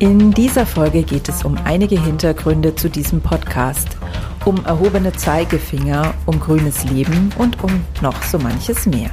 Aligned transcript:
In 0.00 0.30
dieser 0.30 0.64
Folge 0.64 1.02
geht 1.02 1.28
es 1.28 1.44
um 1.44 1.58
einige 1.64 2.00
Hintergründe 2.00 2.72
zu 2.76 2.88
diesem 2.88 3.20
Podcast, 3.20 3.96
um 4.44 4.64
erhobene 4.64 5.12
Zeigefinger, 5.12 6.14
um 6.24 6.38
grünes 6.38 6.84
Leben 6.84 7.30
und 7.36 7.64
um 7.64 7.84
noch 8.00 8.22
so 8.22 8.38
manches 8.38 8.86
mehr. 8.86 9.10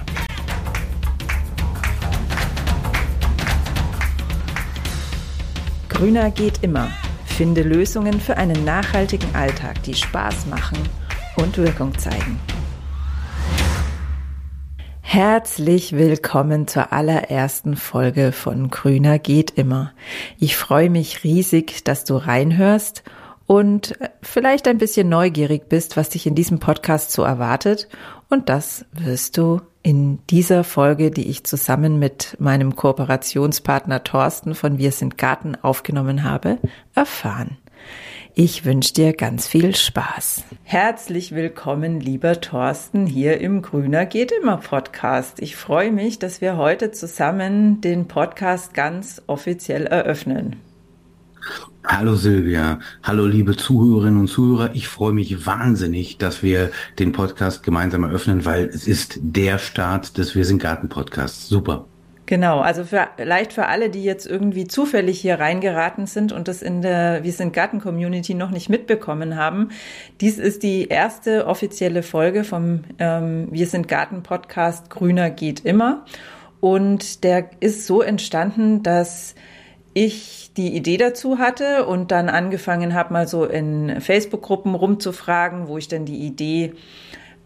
Grüner 5.90 6.30
geht 6.30 6.62
immer. 6.62 6.92
Finde 7.26 7.64
Lösungen 7.64 8.22
für 8.22 8.38
einen 8.38 8.64
nachhaltigen 8.64 9.34
Alltag, 9.34 9.82
die 9.82 9.96
Spaß 9.96 10.46
machen 10.46 10.78
und 11.38 11.58
Wirkung 11.58 11.98
zeigen. 11.98 12.40
Herzlich 15.16 15.94
willkommen 15.94 16.68
zur 16.68 16.92
allerersten 16.92 17.78
Folge 17.78 18.34
von 18.34 18.70
Grüner 18.70 19.18
geht 19.18 19.52
immer. 19.52 19.94
Ich 20.40 20.58
freue 20.58 20.90
mich 20.90 21.24
riesig, 21.24 21.86
dass 21.86 22.04
du 22.04 22.18
reinhörst 22.18 23.02
und 23.46 23.98
vielleicht 24.22 24.68
ein 24.68 24.78
bisschen 24.78 25.08
neugierig 25.08 25.70
bist, 25.70 25.96
was 25.96 26.10
dich 26.10 26.28
in 26.28 26.36
diesem 26.36 26.60
Podcast 26.60 27.14
so 27.14 27.24
erwartet. 27.24 27.88
Und 28.30 28.50
das 28.50 28.84
wirst 28.92 29.38
du 29.38 29.62
in 29.84 30.20
dieser 30.28 30.66
Folge, 30.66 31.12
die 31.12 31.30
ich 31.30 31.46
zusammen 31.46 31.98
mit 31.98 32.36
meinem 32.38 32.76
Kooperationspartner 32.76 34.04
Thorsten 34.04 34.54
von 34.54 34.80
Wir 34.80 34.92
sind 34.92 35.18
Garten 35.18 35.56
aufgenommen 35.56 36.26
habe, 36.26 36.58
erfahren. 36.94 37.56
Ich 38.38 38.66
wünsche 38.66 38.94
dir 38.94 39.14
ganz 39.14 39.48
viel 39.48 39.74
Spaß. 39.74 40.44
Herzlich 40.64 41.34
willkommen, 41.34 42.02
lieber 42.02 42.42
Thorsten, 42.42 43.08
hier 43.08 43.40
im 43.40 43.62
Grüner 43.62 44.06
geht 44.06 44.34
immer 44.34 44.58
Podcast. 44.58 45.42
Ich 45.42 45.56
freue 45.56 45.90
mich, 45.94 46.20
dass 46.20 46.42
wir 46.42 46.58
heute 46.58 46.92
zusammen 46.92 47.80
den 47.80 48.10
Podcast 48.10 48.74
ganz 48.74 49.22
offiziell 49.28 49.86
eröffnen. 49.86 50.58
Hallo 51.86 52.16
Silvia, 52.16 52.80
hallo 53.04 53.26
liebe 53.26 53.56
Zuhörerinnen 53.56 54.20
und 54.20 54.28
Zuhörer. 54.28 54.72
Ich 54.74 54.90
freue 54.90 55.14
mich 55.14 55.46
wahnsinnig, 55.46 56.18
dass 56.18 56.44
wir 56.44 56.72
den 57.00 57.14
Podcast 57.14 57.64
gemeinsam 57.64 58.04
eröffnen, 58.04 58.44
weil 58.44 58.66
es 58.66 58.86
ist 58.86 59.18
der 59.22 59.60
Start 59.60 60.18
des 60.18 60.36
Wir 60.36 60.44
sind 60.44 60.62
Garten 60.62 60.90
Podcasts. 60.90 61.48
Super. 61.48 61.86
Genau, 62.28 62.60
also 62.60 62.84
für, 62.86 63.08
vielleicht 63.18 63.54
für 63.54 63.68
alle, 63.68 63.92
die 63.92 64.04
jetzt 64.04 64.26
irgendwie 64.26 64.66
zufällig 64.66 65.20
hier 65.20 65.40
reingeraten 65.40 66.08
sind 66.08 66.32
und 66.32 66.48
das 66.48 66.64
in 66.64 66.82
der 66.82 67.24
Wir 67.24 67.32
sind 67.32 67.54
Garten 67.54 67.80
Community 67.80 68.34
noch 68.34 68.50
nicht 68.50 68.68
mitbekommen 68.68 69.36
haben. 69.36 69.70
Dies 70.22 70.40
ist 70.40 70.64
die 70.64 70.88
erste 70.88 71.46
offizielle 71.46 72.02
Folge 72.02 72.44
vom 72.44 72.84
ähm, 72.98 73.48
Wir 73.52 73.68
sind 73.68 73.88
Garten 73.88 74.24
Podcast 74.24 74.90
Grüner 74.90 75.30
geht 75.30 75.66
immer. 75.66 76.04
Und 76.62 77.24
der 77.24 77.50
ist 77.60 77.86
so 77.86 78.02
entstanden, 78.02 78.82
dass 78.82 79.36
ich 79.94 80.52
die 80.58 80.76
Idee 80.76 80.98
dazu 80.98 81.38
hatte 81.38 81.86
und 81.86 82.12
dann 82.12 82.28
angefangen 82.30 82.96
habe, 82.96 83.14
mal 83.14 83.28
so 83.28 83.46
in 83.46 84.02
Facebook-Gruppen 84.02 84.74
rumzufragen, 84.74 85.68
wo 85.68 85.78
ich 85.78 85.90
dann 85.90 86.06
die 86.06 86.26
Idee 86.26 86.74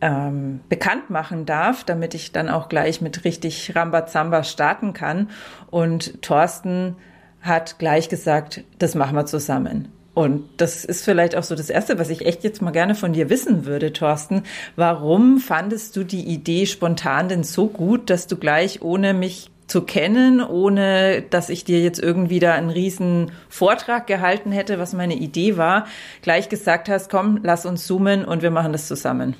ähm, 0.02 0.62
bekannt 0.70 1.10
machen 1.10 1.46
darf, 1.46 1.84
damit 1.84 2.14
ich 2.14 2.32
dann 2.32 2.50
auch 2.50 2.70
gleich 2.70 3.02
mit 3.02 3.26
richtig 3.26 3.76
Rambazamba 3.76 4.44
starten 4.44 4.94
kann. 4.94 5.30
Und 5.70 6.22
Thorsten 6.22 6.96
hat 7.42 7.80
gleich 7.80 8.10
gesagt, 8.10 8.64
das 8.78 8.96
machen 8.96 9.16
wir 9.16 9.26
zusammen. 9.26 9.90
Und 10.14 10.50
das 10.58 10.84
ist 10.84 11.06
vielleicht 11.06 11.36
auch 11.36 11.44
so 11.44 11.56
das 11.56 11.70
Erste, 11.70 11.98
was 11.98 12.10
ich 12.10 12.26
echt 12.26 12.44
jetzt 12.44 12.62
mal 12.62 12.72
gerne 12.72 12.96
von 12.96 13.14
dir 13.14 13.30
wissen 13.30 13.66
würde, 13.66 13.94
Thorsten. 13.94 14.44
Warum 14.76 15.38
fandest 15.38 15.96
du 15.96 16.04
die 16.04 16.26
Idee 16.26 16.66
spontan 16.66 17.30
denn 17.30 17.44
so 17.44 17.68
gut, 17.68 18.10
dass 18.10 18.28
du 18.28 18.36
gleich 18.36 18.82
ohne 18.82 19.14
mich 19.14 19.50
zu 19.68 19.84
kennen, 19.84 20.42
ohne 20.42 21.22
dass 21.30 21.50
ich 21.50 21.64
dir 21.64 21.80
jetzt 21.80 22.00
irgendwie 22.00 22.40
da 22.40 22.54
einen 22.54 22.72
riesen 22.72 23.32
Vortrag 23.48 24.08
gehalten 24.08 24.52
hätte, 24.52 24.80
was 24.80 24.94
meine 24.94 25.14
Idee 25.14 25.58
war, 25.58 25.86
gleich 26.22 26.50
gesagt 26.50 26.90
hast, 26.90 27.10
komm, 27.10 27.40
lass 27.44 27.66
uns 27.66 27.86
zoomen 27.86 28.26
und 28.26 28.42
wir 28.42 28.52
machen 28.52 28.72
das 28.74 28.88
zusammen? 28.88 29.36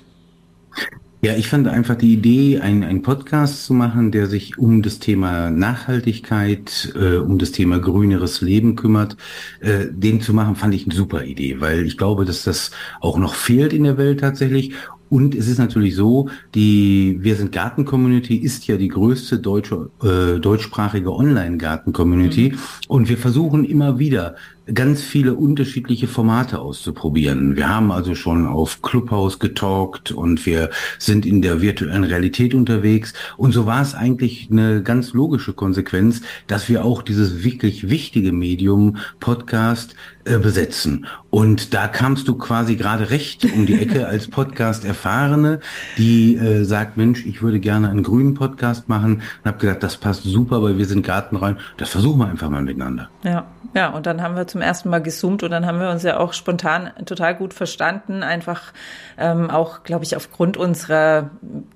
Ja, 1.22 1.36
ich 1.36 1.50
fand 1.50 1.68
einfach 1.68 1.96
die 1.96 2.14
Idee, 2.14 2.62
einen 2.62 3.02
Podcast 3.02 3.66
zu 3.66 3.74
machen, 3.74 4.12
der 4.14 4.28
sich 4.28 4.58
um 4.58 4.82
das 4.82 5.00
Thema 5.00 5.52
Nachhaltigkeit, 5.52 6.94
äh, 6.96 7.18
um 7.18 7.38
das 7.38 7.52
Thema 7.52 7.78
grüneres 7.80 8.40
Leben 8.40 8.78
kümmert, 8.78 9.18
äh, 9.60 9.88
den 9.92 10.22
zu 10.22 10.34
machen, 10.34 10.56
fand 10.56 10.74
ich 10.74 10.86
eine 10.86 10.96
super 10.96 11.26
Idee, 11.26 11.60
weil 11.60 11.86
ich 11.86 11.98
glaube, 11.98 12.24
dass 12.24 12.46
das 12.46 12.72
auch 13.02 13.18
noch 13.18 13.34
fehlt 13.34 13.74
in 13.74 13.84
der 13.84 13.98
Welt 13.98 14.22
tatsächlich. 14.22 14.74
Und 15.10 15.36
es 15.36 15.48
ist 15.48 15.58
natürlich 15.58 15.96
so, 15.96 16.30
die 16.56 17.18
Wir 17.20 17.36
sind 17.36 17.52
Garten 17.52 17.84
Community 17.84 18.38
ist 18.38 18.68
ja 18.68 18.78
die 18.78 18.88
größte 18.88 19.40
deutsche, 19.40 19.90
äh, 20.04 20.40
deutschsprachige 20.40 21.12
Online-Garten 21.12 21.92
Community. 21.92 22.52
Mhm. 22.52 22.58
Und 22.88 23.10
wir 23.10 23.18
versuchen 23.18 23.66
immer 23.66 24.00
wieder 24.00 24.36
ganz 24.74 25.02
viele 25.02 25.36
unterschiedliche 25.36 26.08
Formate 26.08 26.60
auszuprobieren. 26.60 27.56
Wir 27.56 27.70
haben 27.70 27.92
also 27.92 28.16
schon 28.16 28.48
auf 28.48 28.82
Clubhouse 28.82 29.40
getalkt 29.40 30.12
und 30.12 30.46
wir 30.46 30.70
sind 30.98 31.26
in 31.26 31.42
der 31.42 31.62
virtuellen 31.62 32.04
Realität 32.04 32.54
unterwegs. 32.54 33.14
Und 33.38 33.52
so 33.52 33.66
war 33.66 33.82
es 33.82 33.96
eigentlich 33.96 34.50
eine 34.52 34.84
ganz 34.84 35.14
logische 35.14 35.54
Konsequenz, 35.54 36.22
dass 36.48 36.70
wir 36.70 36.86
auch 36.86 37.02
dieses 37.02 37.44
wirklich 37.44 37.90
wichtige 37.90 38.32
Medium 38.32 38.98
Podcast 39.20 39.96
äh, 40.30 40.38
besetzen. 40.38 41.08
Und 41.32 41.74
da 41.74 41.88
kamst 41.88 42.28
du 42.28 42.36
quasi 42.36 42.76
gerade 42.76 43.10
recht 43.10 43.46
um 43.46 43.66
die 43.66 43.80
Ecke 43.80 44.08
als 44.08 44.28
Podcast-Erfahrene, 44.28 45.60
die 45.98 46.36
äh, 46.36 46.64
sagt, 46.64 46.98
Mensch, 46.98 47.26
ich 47.26 47.42
würde 47.42 47.60
gerne 47.60 47.90
einen 47.90 48.04
grünen 48.04 48.34
Podcast 48.34 48.90
machen. 48.90 49.16
Und 49.16 49.46
habe 49.46 49.58
gedacht, 49.58 49.82
das 49.82 49.98
passt 49.98 50.24
super, 50.24 50.62
weil 50.62 50.78
wir 50.78 50.86
sind 50.86 51.06
Gartenrein. 51.06 51.58
Das 51.78 51.90
versuchen 51.90 52.20
wir 52.20 52.28
einfach 52.28 52.50
mal 52.50 52.62
miteinander. 52.62 53.10
Ja, 53.24 53.46
ja. 53.74 53.90
Und 53.90 54.06
dann 54.06 54.22
haben 54.22 54.36
wir 54.36 54.46
zum 54.46 54.59
ersten 54.62 54.90
Mal 54.90 55.02
gesoomt 55.02 55.44
und 55.44 55.52
dann 55.52 55.66
haben 55.66 55.80
wir 55.80 55.90
uns 55.90 56.04
ja 56.04 56.20
auch 56.20 56.34
spontan 56.34 56.92
total 57.06 57.36
gut 57.36 57.54
verstanden. 57.54 58.24
Einfach 58.24 58.74
ähm, 59.18 59.50
auch, 59.50 59.84
glaube 59.84 60.06
ich, 60.06 60.16
aufgrund 60.16 60.58
unserer 60.58 61.30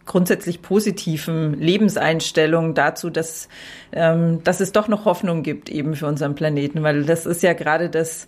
grundsätzlich 0.06 0.62
positiven 0.62 1.60
Lebenseinstellung 1.60 2.74
dazu, 2.74 3.10
dass, 3.10 3.50
ähm, 3.92 4.44
dass 4.44 4.60
es 4.60 4.72
doch 4.72 4.88
noch 4.88 5.06
Hoffnung 5.06 5.44
gibt 5.44 5.70
eben 5.70 5.96
für 5.96 6.08
unseren 6.08 6.36
Planeten. 6.36 6.84
Weil 6.84 7.04
das 7.04 7.26
ist 7.26 7.44
ja 7.44 7.54
gerade 7.54 7.90
das, 7.90 8.28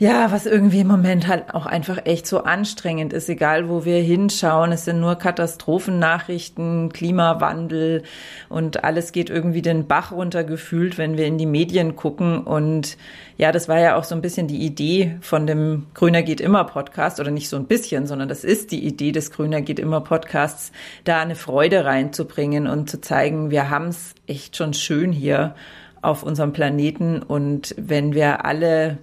ja, 0.00 0.32
was 0.32 0.46
irgendwie 0.46 0.80
im 0.80 0.86
Moment 0.86 1.28
halt 1.28 1.52
auch 1.52 1.66
einfach 1.66 1.98
echt 2.06 2.26
so 2.26 2.44
anstrengend 2.44 3.12
ist, 3.12 3.28
egal 3.28 3.68
wo 3.68 3.84
wir 3.84 4.00
hinschauen. 4.00 4.72
Es 4.72 4.86
sind 4.86 4.98
nur 4.98 5.16
Katastrophennachrichten, 5.16 6.90
Klimawandel 6.90 8.04
und 8.48 8.82
alles 8.82 9.12
geht 9.12 9.28
irgendwie 9.28 9.60
den 9.60 9.86
Bach 9.86 10.10
runter 10.10 10.42
gefühlt, 10.42 10.96
wenn 10.96 11.18
wir 11.18 11.26
in 11.26 11.36
die 11.36 11.44
Medien 11.44 11.96
gucken. 11.96 12.38
Und 12.44 12.96
ja, 13.36 13.52
das 13.52 13.68
war 13.68 13.78
ja 13.78 13.94
auch 13.94 14.04
so 14.04 14.14
ein 14.14 14.22
bisschen 14.22 14.48
die 14.48 14.64
Idee 14.64 15.18
von 15.20 15.46
dem 15.46 15.84
Grüner 15.92 16.22
geht 16.22 16.40
immer 16.40 16.64
Podcast 16.64 17.20
oder 17.20 17.30
nicht 17.30 17.50
so 17.50 17.56
ein 17.56 17.66
bisschen, 17.66 18.06
sondern 18.06 18.30
das 18.30 18.42
ist 18.42 18.72
die 18.72 18.82
Idee 18.82 19.12
des 19.12 19.30
Grüner 19.30 19.60
geht 19.60 19.78
immer 19.78 20.00
Podcasts, 20.00 20.72
da 21.04 21.20
eine 21.20 21.34
Freude 21.34 21.84
reinzubringen 21.84 22.68
und 22.68 22.88
zu 22.88 23.02
zeigen, 23.02 23.50
wir 23.50 23.68
haben 23.68 23.88
es 23.88 24.14
echt 24.26 24.56
schon 24.56 24.72
schön 24.72 25.12
hier 25.12 25.54
auf 26.00 26.22
unserem 26.22 26.54
Planeten 26.54 27.20
und 27.20 27.74
wenn 27.76 28.14
wir 28.14 28.46
alle 28.46 28.96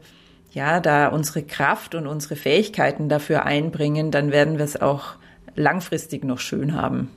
ja, 0.52 0.80
da 0.80 1.08
unsere 1.08 1.44
Kraft 1.44 1.96
und 1.96 2.08
unsere 2.08 2.36
Fähigkeiten 2.36 3.10
dafür 3.10 3.46
einbringen, 3.46 4.12
dann 4.12 4.32
werden 4.32 4.58
wir 4.58 4.66
es 4.66 4.80
auch 4.80 5.16
langfristig 5.56 6.24
noch 6.24 6.40
schön 6.40 6.74
haben. 6.74 7.10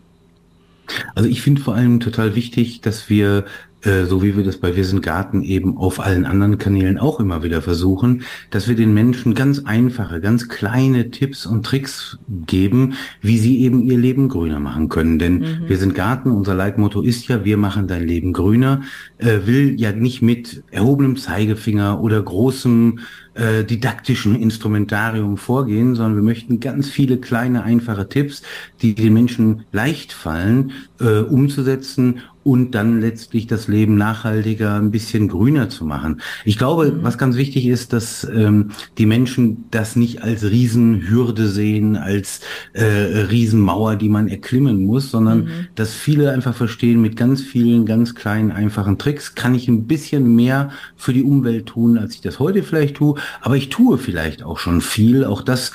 Also 1.14 1.28
ich 1.28 1.42
finde 1.42 1.62
vor 1.62 1.74
allem 1.74 2.00
total 2.00 2.34
wichtig, 2.34 2.80
dass 2.80 3.08
wir 3.08 3.44
äh, 3.82 4.04
so 4.04 4.22
wie 4.22 4.36
wir 4.36 4.44
das 4.44 4.58
bei 4.58 4.76
Wir 4.76 4.84
sind 4.84 5.02
Garten 5.02 5.42
eben 5.42 5.76
auf 5.76 6.00
allen 6.00 6.26
anderen 6.26 6.58
Kanälen 6.58 6.98
auch 6.98 7.20
immer 7.20 7.42
wieder 7.42 7.62
versuchen, 7.62 8.22
dass 8.50 8.68
wir 8.68 8.76
den 8.76 8.92
Menschen 8.92 9.34
ganz 9.34 9.60
einfache, 9.60 10.20
ganz 10.20 10.48
kleine 10.48 11.10
Tipps 11.10 11.46
und 11.46 11.64
Tricks 11.64 12.18
geben, 12.46 12.94
wie 13.20 13.38
sie 13.38 13.60
eben 13.60 13.82
ihr 13.82 13.98
Leben 13.98 14.28
grüner 14.28 14.60
machen 14.60 14.88
können. 14.88 15.18
Denn 15.18 15.38
mhm. 15.38 15.68
Wir 15.68 15.78
sind 15.78 15.94
Garten, 15.94 16.30
unser 16.30 16.54
Leitmotto 16.54 17.00
ist 17.00 17.28
ja, 17.28 17.44
wir 17.44 17.56
machen 17.56 17.86
dein 17.86 18.06
Leben 18.06 18.32
grüner, 18.32 18.82
äh, 19.18 19.40
will 19.44 19.80
ja 19.80 19.92
nicht 19.92 20.22
mit 20.22 20.62
erhobenem 20.70 21.16
Zeigefinger 21.16 22.00
oder 22.00 22.22
großem 22.22 22.98
äh, 23.34 23.64
didaktischen 23.64 24.34
Instrumentarium 24.34 25.36
vorgehen, 25.36 25.94
sondern 25.94 26.16
wir 26.16 26.22
möchten 26.22 26.60
ganz 26.60 26.88
viele 26.88 27.18
kleine, 27.18 27.62
einfache 27.62 28.08
Tipps, 28.08 28.42
die 28.82 28.94
den 28.94 29.14
Menschen 29.14 29.64
leicht 29.72 30.12
fallen, 30.12 30.72
äh, 31.00 31.20
umzusetzen 31.20 32.20
und 32.42 32.74
dann 32.74 33.00
letztlich 33.00 33.46
das 33.46 33.68
Leben 33.68 33.96
nachhaltiger, 33.96 34.76
ein 34.76 34.90
bisschen 34.90 35.28
grüner 35.28 35.68
zu 35.68 35.84
machen. 35.84 36.20
Ich 36.44 36.56
glaube, 36.56 36.90
mhm. 36.92 37.02
was 37.02 37.18
ganz 37.18 37.36
wichtig 37.36 37.66
ist, 37.66 37.92
dass 37.92 38.24
ähm, 38.24 38.70
die 38.98 39.06
Menschen 39.06 39.66
das 39.70 39.96
nicht 39.96 40.22
als 40.22 40.44
Riesenhürde 40.44 41.48
sehen, 41.48 41.96
als 41.96 42.40
äh, 42.72 42.84
Riesenmauer, 42.84 43.96
die 43.96 44.08
man 44.08 44.28
erklimmen 44.28 44.84
muss, 44.86 45.10
sondern 45.10 45.44
mhm. 45.44 45.66
dass 45.74 45.92
viele 45.92 46.32
einfach 46.32 46.54
verstehen, 46.54 47.02
mit 47.02 47.16
ganz 47.16 47.42
vielen, 47.42 47.84
ganz 47.84 48.14
kleinen, 48.14 48.52
einfachen 48.52 48.96
Tricks 48.96 49.34
kann 49.34 49.54
ich 49.54 49.68
ein 49.68 49.86
bisschen 49.86 50.34
mehr 50.34 50.70
für 50.96 51.12
die 51.12 51.24
Umwelt 51.24 51.66
tun, 51.66 51.98
als 51.98 52.14
ich 52.14 52.20
das 52.22 52.38
heute 52.38 52.62
vielleicht 52.62 52.96
tue. 52.96 53.18
Aber 53.42 53.56
ich 53.56 53.68
tue 53.68 53.98
vielleicht 53.98 54.42
auch 54.42 54.58
schon 54.58 54.80
viel. 54.80 55.24
Auch 55.24 55.42
das 55.42 55.72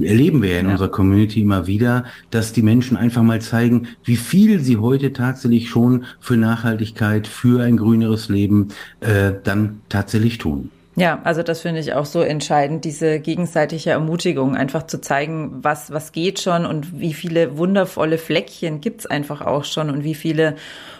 erleben 0.00 0.42
wir 0.42 0.50
ja 0.50 0.58
in 0.60 0.66
ja. 0.66 0.72
unserer 0.72 0.88
Community 0.88 1.40
immer 1.40 1.66
wieder, 1.66 2.04
dass 2.30 2.52
die 2.52 2.62
Menschen 2.62 2.96
einfach 2.96 3.22
mal 3.22 3.40
zeigen, 3.40 3.88
wie 4.04 4.16
viel 4.16 4.60
sie 4.60 4.76
heute 4.76 5.12
tatsächlich 5.12 5.68
schon 5.68 6.04
für 6.20 6.36
Nachhaltigkeit, 6.36 7.26
für 7.26 7.62
ein 7.62 7.76
grüneres 7.76 8.28
Leben 8.28 8.68
äh, 9.00 9.32
dann 9.42 9.80
tatsächlich 9.88 10.38
tun. 10.38 10.70
Ja, 10.98 11.20
also 11.22 11.44
das 11.44 11.60
finde 11.60 11.80
ich 11.80 11.92
auch 11.94 12.06
so 12.06 12.22
entscheidend, 12.22 12.84
diese 12.84 13.20
gegenseitige 13.20 13.90
Ermutigung, 13.90 14.56
einfach 14.56 14.84
zu 14.84 15.00
zeigen, 15.00 15.58
was, 15.62 15.92
was 15.92 16.10
geht 16.10 16.40
schon 16.40 16.66
und 16.66 16.98
wie 16.98 17.14
viele 17.14 17.56
wundervolle 17.56 18.18
Fleckchen 18.18 18.80
gibt's 18.80 19.06
einfach 19.06 19.40
auch 19.40 19.64
schon 19.64 19.90
und 19.90 20.02
wie 20.02 20.16
viele 20.16 20.56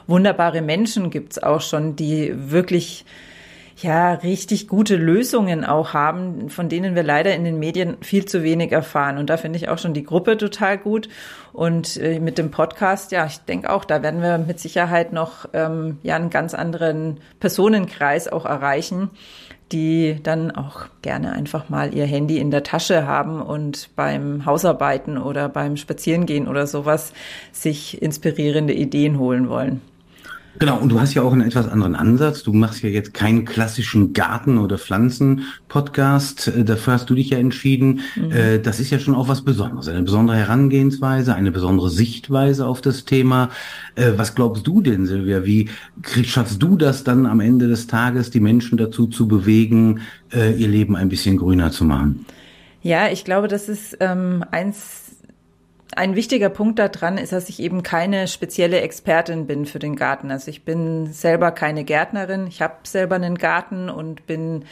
wunderbare 0.06 0.62
Menschen 0.62 1.10
gibt's 1.10 1.42
auch 1.42 1.60
schon, 1.60 1.96
die 1.96 2.32
wirklich 2.36 3.06
ja, 3.82 4.14
richtig 4.14 4.66
gute 4.66 4.96
Lösungen 4.96 5.64
auch 5.64 5.94
haben, 5.94 6.50
von 6.50 6.68
denen 6.68 6.94
wir 6.96 7.04
leider 7.04 7.34
in 7.34 7.44
den 7.44 7.58
Medien 7.58 7.96
viel 8.00 8.24
zu 8.24 8.42
wenig 8.42 8.72
erfahren. 8.72 9.18
Und 9.18 9.30
da 9.30 9.36
finde 9.36 9.56
ich 9.56 9.68
auch 9.68 9.78
schon 9.78 9.94
die 9.94 10.02
Gruppe 10.02 10.36
total 10.36 10.78
gut. 10.78 11.08
Und 11.52 11.96
äh, 11.96 12.18
mit 12.18 12.38
dem 12.38 12.50
Podcast, 12.50 13.12
ja, 13.12 13.26
ich 13.26 13.38
denke 13.38 13.70
auch, 13.70 13.84
da 13.84 14.02
werden 14.02 14.20
wir 14.20 14.38
mit 14.38 14.58
Sicherheit 14.58 15.12
noch 15.12 15.48
ähm, 15.52 15.98
ja 16.02 16.16
einen 16.16 16.30
ganz 16.30 16.54
anderen 16.54 17.18
Personenkreis 17.38 18.26
auch 18.26 18.46
erreichen, 18.46 19.10
die 19.70 20.18
dann 20.22 20.50
auch 20.50 20.86
gerne 21.02 21.32
einfach 21.32 21.68
mal 21.68 21.94
ihr 21.94 22.06
Handy 22.06 22.38
in 22.38 22.50
der 22.50 22.64
Tasche 22.64 23.06
haben 23.06 23.40
und 23.40 23.90
beim 23.94 24.44
Hausarbeiten 24.44 25.18
oder 25.18 25.48
beim 25.48 25.76
Spazierengehen 25.76 26.48
oder 26.48 26.66
sowas 26.66 27.12
sich 27.52 28.02
inspirierende 28.02 28.72
Ideen 28.72 29.18
holen 29.18 29.48
wollen. 29.48 29.82
Genau, 30.58 30.78
und 30.78 30.88
du 30.90 31.00
hast 31.00 31.14
ja 31.14 31.22
auch 31.22 31.32
einen 31.32 31.42
etwas 31.42 31.68
anderen 31.68 31.94
Ansatz. 31.94 32.42
Du 32.42 32.52
machst 32.52 32.82
ja 32.82 32.88
jetzt 32.88 33.14
keinen 33.14 33.44
klassischen 33.44 34.12
Garten- 34.12 34.58
oder 34.58 34.76
Pflanzen-Podcast. 34.76 36.48
Äh, 36.48 36.64
dafür 36.64 36.94
hast 36.94 37.08
du 37.08 37.14
dich 37.14 37.30
ja 37.30 37.38
entschieden. 37.38 38.00
Mhm. 38.16 38.32
Äh, 38.32 38.58
das 38.58 38.80
ist 38.80 38.90
ja 38.90 38.98
schon 38.98 39.14
auch 39.14 39.28
was 39.28 39.42
Besonderes. 39.42 39.86
Eine 39.86 40.02
besondere 40.02 40.36
Herangehensweise, 40.36 41.34
eine 41.34 41.52
besondere 41.52 41.90
Sichtweise 41.90 42.66
auf 42.66 42.80
das 42.80 43.04
Thema. 43.04 43.50
Äh, 43.94 44.12
was 44.16 44.34
glaubst 44.34 44.66
du 44.66 44.80
denn, 44.80 45.06
Silvia? 45.06 45.44
Wie 45.44 45.68
schaffst 46.24 46.60
du 46.60 46.76
das 46.76 47.04
dann 47.04 47.26
am 47.26 47.38
Ende 47.38 47.68
des 47.68 47.86
Tages, 47.86 48.30
die 48.30 48.40
Menschen 48.40 48.78
dazu 48.78 49.06
zu 49.06 49.28
bewegen, 49.28 50.00
ihr 50.32 50.68
Leben 50.68 50.94
ein 50.94 51.08
bisschen 51.08 51.38
grüner 51.38 51.70
zu 51.70 51.84
machen? 51.84 52.26
Ja, 52.82 53.08
ich 53.08 53.24
glaube, 53.24 53.48
das 53.48 53.68
ist 53.68 53.96
ähm, 54.00 54.44
eins 54.50 55.07
ein 55.96 56.14
wichtiger 56.14 56.48
Punkt 56.50 56.78
daran 56.78 57.18
ist, 57.18 57.32
dass 57.32 57.48
ich 57.48 57.60
eben 57.60 57.82
keine 57.82 58.28
spezielle 58.28 58.80
Expertin 58.80 59.46
bin 59.46 59.66
für 59.66 59.78
den 59.78 59.96
Garten. 59.96 60.30
Also 60.30 60.50
ich 60.50 60.64
bin 60.64 61.12
selber 61.12 61.50
keine 61.50 61.84
Gärtnerin. 61.84 62.46
Ich 62.46 62.60
habe 62.62 62.74
selber 62.84 63.16
einen 63.16 63.38
Garten 63.38 63.88
und 63.88 64.26
bin 64.26 64.64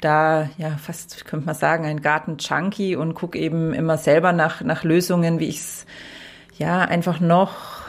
da 0.00 0.48
ja 0.58 0.70
fast 0.70 1.24
könnte 1.26 1.46
man 1.46 1.54
sagen 1.54 1.84
ein 1.84 2.02
Garten-Junkie 2.02 2.96
und 2.96 3.14
gucke 3.14 3.38
eben 3.38 3.72
immer 3.72 3.98
selber 3.98 4.32
nach 4.32 4.62
nach 4.62 4.82
Lösungen, 4.82 5.38
wie 5.38 5.48
ich 5.48 5.58
es 5.58 5.86
ja 6.58 6.80
einfach 6.80 7.20
noch 7.20 7.81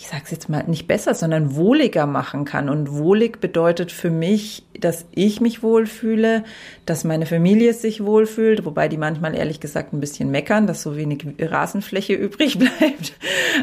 ich 0.00 0.08
sage 0.08 0.22
es 0.24 0.30
jetzt 0.30 0.48
mal 0.48 0.64
nicht 0.66 0.88
besser, 0.88 1.12
sondern 1.12 1.56
wohliger 1.56 2.06
machen 2.06 2.46
kann. 2.46 2.70
Und 2.70 2.90
wohlig 2.90 3.38
bedeutet 3.38 3.92
für 3.92 4.08
mich, 4.08 4.64
dass 4.72 5.04
ich 5.12 5.42
mich 5.42 5.62
wohlfühle, 5.62 6.42
dass 6.86 7.04
meine 7.04 7.26
Familie 7.26 7.74
sich 7.74 8.02
wohlfühlt, 8.02 8.64
wobei 8.64 8.88
die 8.88 8.96
manchmal 8.96 9.34
ehrlich 9.34 9.60
gesagt 9.60 9.92
ein 9.92 10.00
bisschen 10.00 10.30
meckern, 10.30 10.66
dass 10.66 10.80
so 10.80 10.96
wenig 10.96 11.26
Rasenfläche 11.38 12.14
übrig 12.14 12.58
bleibt 12.58 13.12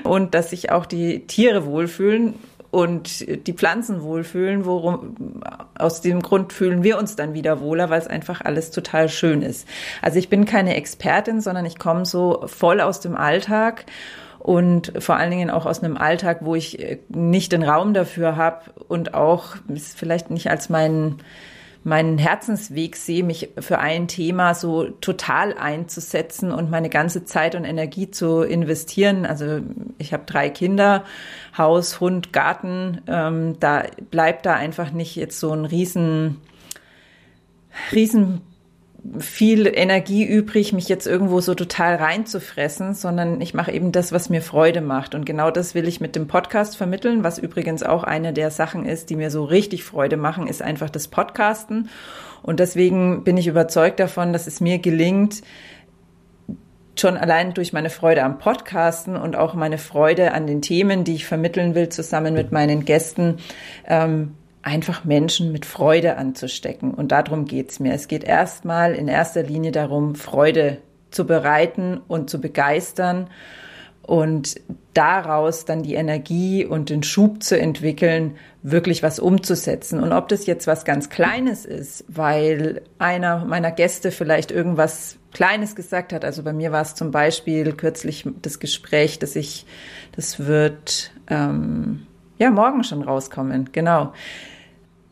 und 0.04 0.36
dass 0.36 0.52
sich 0.52 0.72
auch 0.72 0.86
die 0.86 1.26
Tiere 1.26 1.66
wohlfühlen 1.66 2.36
und 2.70 3.48
die 3.48 3.54
Pflanzen 3.54 4.04
wohlfühlen, 4.04 4.64
worum 4.66 5.42
aus 5.74 6.02
dem 6.02 6.22
Grund 6.22 6.54
fühlen 6.54 6.84
wir 6.84 7.00
uns 7.00 7.16
dann 7.16 7.34
wieder 7.34 7.62
wohler, 7.62 7.90
weil 7.90 8.00
es 8.00 8.08
einfach 8.08 8.42
alles 8.42 8.70
total 8.70 9.10
schön 9.10 9.42
ist. 9.42 9.68
Also 10.04 10.20
ich 10.20 10.30
bin 10.30 10.46
keine 10.46 10.76
Expertin, 10.76 11.42
sondern 11.42 11.66
ich 11.66 11.80
komme 11.80 12.06
so 12.06 12.44
voll 12.46 12.80
aus 12.80 13.00
dem 13.00 13.16
Alltag 13.16 13.86
und 14.48 14.94
vor 15.00 15.18
allen 15.18 15.30
Dingen 15.30 15.50
auch 15.50 15.66
aus 15.66 15.84
einem 15.84 15.98
Alltag, 15.98 16.38
wo 16.40 16.56
ich 16.56 16.80
äh, 16.80 17.00
nicht 17.10 17.52
den 17.52 17.64
Raum 17.64 17.94
dafür 17.94 18.38
habe 18.38 18.62
und 18.88 19.14
auch 19.14 19.58
vielleicht 19.94 20.32
nicht 20.32 20.50
als 20.50 20.70
meinen 20.70 21.18
meinen 21.84 22.18
Herzensweg 22.18 22.96
sehe, 22.96 23.24
mich 23.24 23.50
für 23.60 23.80
ein 23.80 24.08
Thema 24.08 24.54
so 24.54 24.86
total 24.86 25.58
einzusetzen 25.58 26.52
und 26.54 26.72
meine 26.72 26.90
ganze 26.90 27.26
Zeit 27.26 27.56
und 27.56 27.66
Energie 27.66 28.10
zu 28.10 28.42
investieren. 28.42 29.26
Also 29.26 29.60
ich 29.98 30.14
habe 30.14 30.24
drei 30.26 30.50
Kinder, 30.50 31.04
Haus, 31.58 32.00
Hund, 32.00 32.32
Garten. 32.32 33.02
Ähm, 33.08 33.60
da 33.60 33.84
bleibt 34.12 34.46
da 34.46 34.54
einfach 34.54 34.92
nicht 34.92 35.18
jetzt 35.18 35.42
so 35.42 35.52
ein 35.52 35.66
riesen, 35.66 36.42
riesen 37.92 38.42
viel 39.20 39.68
Energie 39.68 40.26
übrig, 40.26 40.74
mich 40.74 40.90
jetzt 40.90 41.08
irgendwo 41.08 41.40
so 41.42 41.54
total 41.56 41.96
reinzufressen, 41.96 42.94
sondern 42.94 43.42
ich 43.42 43.54
mache 43.54 43.72
eben 43.72 43.92
das, 43.92 44.12
was 44.12 44.30
mir 44.30 44.42
Freude 44.42 44.82
macht. 44.82 45.16
Und 45.16 45.26
genau 45.26 45.52
das 45.52 45.76
will 45.76 45.88
ich 45.88 46.02
mit 46.02 46.16
dem 46.16 46.28
Podcast 46.28 46.78
vermitteln, 46.78 47.24
was 47.24 47.38
übrigens 47.38 47.84
auch 47.84 48.04
eine 48.04 48.34
der 48.34 48.52
Sachen 48.52 48.86
ist, 48.86 49.10
die 49.10 49.16
mir 49.16 49.32
so 49.32 49.44
richtig 49.44 49.84
Freude 49.84 50.18
machen, 50.18 50.48
ist 50.48 50.62
einfach 50.62 50.90
das 50.90 51.08
Podcasten. 51.08 51.90
Und 52.44 52.60
deswegen 52.60 53.24
bin 53.24 53.38
ich 53.38 53.48
überzeugt 53.48 54.00
davon, 54.00 54.34
dass 54.34 54.48
es 54.48 54.62
mir 54.62 54.80
gelingt, 54.80 55.42
schon 57.00 57.18
allein 57.18 57.54
durch 57.54 57.74
meine 57.74 57.90
Freude 57.90 58.24
am 58.24 58.40
Podcasten 58.40 59.16
und 59.16 59.36
auch 59.36 59.54
meine 59.54 59.78
Freude 59.78 60.34
an 60.34 60.48
den 60.48 60.62
Themen, 60.62 61.04
die 61.04 61.16
ich 61.16 61.26
vermitteln 61.26 61.76
will, 61.76 61.90
zusammen 61.90 62.34
mit 62.34 62.52
meinen 62.52 62.86
Gästen, 62.86 63.38
ähm, 63.86 64.36
einfach 64.62 65.06
Menschen 65.06 65.52
mit 65.52 65.66
Freude 65.66 66.18
anzustecken. 66.18 66.94
Und 66.94 67.12
darum 67.12 67.46
geht's 67.46 67.80
mir. 67.80 67.94
Es 67.94 68.08
geht 68.08 68.24
erstmal 68.24 68.94
in 68.94 69.08
erster 69.08 69.44
Linie 69.44 69.72
darum, 69.72 70.16
Freude 70.16 70.78
zu 71.12 71.26
bereiten 71.26 72.02
und 72.08 72.30
zu 72.30 72.42
begeistern 72.42 73.30
und 74.08 74.56
daraus 74.94 75.66
dann 75.66 75.84
die 75.84 75.96
Energie 75.96 76.66
und 76.66 76.90
den 76.90 77.04
Schub 77.04 77.44
zu 77.44 77.60
entwickeln, 77.60 78.38
wirklich 78.64 79.04
was 79.04 79.20
umzusetzen. 79.20 80.02
Und 80.02 80.14
ob 80.14 80.30
das 80.30 80.46
jetzt 80.46 80.66
was 80.66 80.86
ganz 80.86 81.10
Kleines 81.10 81.66
ist, 81.66 82.06
weil 82.08 82.82
einer 82.98 83.46
meiner 83.46 83.72
Gäste 83.72 84.12
vielleicht 84.12 84.52
irgendwas 84.52 85.18
Kleines 85.34 85.76
gesagt 85.76 86.14
hat. 86.14 86.26
Also 86.26 86.42
bei 86.42 86.54
mir 86.54 86.72
war 86.72 86.82
es 86.82 86.96
zum 86.96 87.12
Beispiel 87.12 87.74
kürzlich 87.74 88.26
das 88.42 88.60
Gespräch, 88.60 89.20
dass 89.20 89.36
ich, 89.36 89.66
das 90.16 90.48
wird 90.48 91.12
ähm, 91.30 92.08
ja 92.38 92.50
morgen 92.52 92.84
schon 92.84 93.04
rauskommen. 93.04 93.70
Genau 93.72 94.14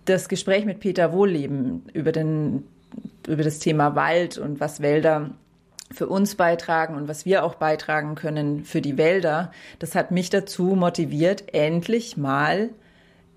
das 0.05 0.29
Gespräch 0.29 0.65
mit 0.65 0.79
Peter 0.79 1.11
Wohlleben 1.11 1.83
über, 1.93 2.11
den, 2.11 2.67
über 3.27 3.43
das 3.43 3.59
Thema 3.59 3.95
Wald 3.95 4.37
und 4.37 4.59
was 4.59 4.81
Wälder 4.81 5.31
für 5.91 6.07
uns 6.07 6.35
beitragen 6.35 6.95
und 6.95 7.07
was 7.07 7.25
wir 7.25 7.43
auch 7.43 7.55
beitragen 7.55 8.15
können 8.15 8.63
für 8.63 8.81
die 8.81 8.97
Wälder, 8.97 9.51
das 9.79 9.95
hat 9.95 10.11
mich 10.11 10.29
dazu 10.29 10.75
motiviert, 10.75 11.53
endlich 11.53 12.17
mal 12.17 12.69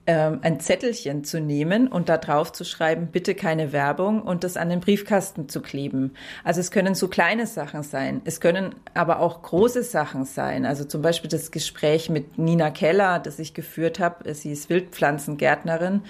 ähm, 0.08 0.38
ein 0.40 0.58
Zettelchen 0.58 1.22
zu 1.22 1.38
nehmen 1.38 1.86
und 1.86 2.08
da 2.08 2.16
drauf 2.16 2.50
zu 2.50 2.64
schreiben, 2.64 3.08
bitte 3.12 3.34
keine 3.34 3.72
Werbung 3.72 4.22
und 4.22 4.42
das 4.42 4.56
an 4.56 4.70
den 4.70 4.80
Briefkasten 4.80 5.50
zu 5.50 5.60
kleben. 5.60 6.14
Also 6.44 6.60
es 6.60 6.70
können 6.70 6.94
so 6.94 7.08
kleine 7.08 7.46
Sachen 7.46 7.82
sein, 7.82 8.22
es 8.24 8.40
können 8.40 8.74
aber 8.94 9.20
auch 9.20 9.42
große 9.42 9.82
Sachen 9.82 10.24
sein. 10.24 10.64
Also 10.64 10.84
zum 10.84 11.02
Beispiel 11.02 11.28
das 11.28 11.50
Gespräch 11.50 12.08
mit 12.08 12.38
Nina 12.38 12.70
Keller, 12.70 13.18
das 13.18 13.38
ich 13.38 13.52
geführt 13.52 14.00
habe. 14.00 14.32
Sie 14.32 14.50
ist 14.50 14.70
Wildpflanzengärtnerin 14.70 16.00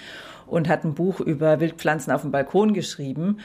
und 0.47 0.69
hat 0.69 0.85
ein 0.85 0.93
Buch 0.93 1.19
über 1.19 1.59
Wildpflanzen 1.59 2.13
auf 2.13 2.21
dem 2.21 2.31
Balkon 2.31 2.73
geschrieben. 2.73 3.39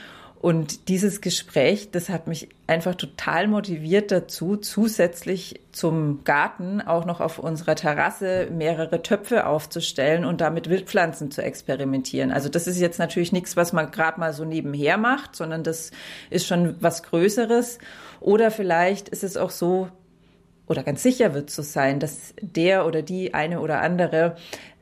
Und 0.44 0.90
dieses 0.90 1.22
Gespräch, 1.22 1.90
das 1.90 2.10
hat 2.10 2.26
mich 2.26 2.50
einfach 2.66 2.96
total 2.96 3.48
motiviert 3.48 4.12
dazu, 4.12 4.58
zusätzlich 4.58 5.62
zum 5.72 6.22
Garten 6.24 6.82
auch 6.82 7.06
noch 7.06 7.22
auf 7.22 7.38
unserer 7.38 7.76
Terrasse 7.76 8.48
mehrere 8.52 9.00
Töpfe 9.00 9.46
aufzustellen 9.46 10.26
und 10.26 10.42
damit 10.42 10.68
Wildpflanzen 10.68 11.30
zu 11.30 11.42
experimentieren. 11.42 12.30
Also 12.30 12.50
das 12.50 12.66
ist 12.66 12.78
jetzt 12.78 12.98
natürlich 12.98 13.32
nichts, 13.32 13.56
was 13.56 13.72
man 13.72 13.90
gerade 13.90 14.20
mal 14.20 14.34
so 14.34 14.44
nebenher 14.44 14.98
macht, 14.98 15.34
sondern 15.34 15.62
das 15.62 15.92
ist 16.28 16.46
schon 16.46 16.76
was 16.78 17.04
Größeres. 17.04 17.78
Oder 18.20 18.50
vielleicht 18.50 19.08
ist 19.08 19.24
es 19.24 19.38
auch 19.38 19.48
so, 19.48 19.88
oder 20.66 20.82
ganz 20.82 21.02
sicher 21.02 21.32
wird 21.32 21.48
es 21.48 21.56
so 21.56 21.62
sein, 21.62 22.00
dass 22.00 22.34
der 22.42 22.84
oder 22.84 23.00
die 23.00 23.32
eine 23.32 23.60
oder 23.60 23.80
andere 23.80 24.36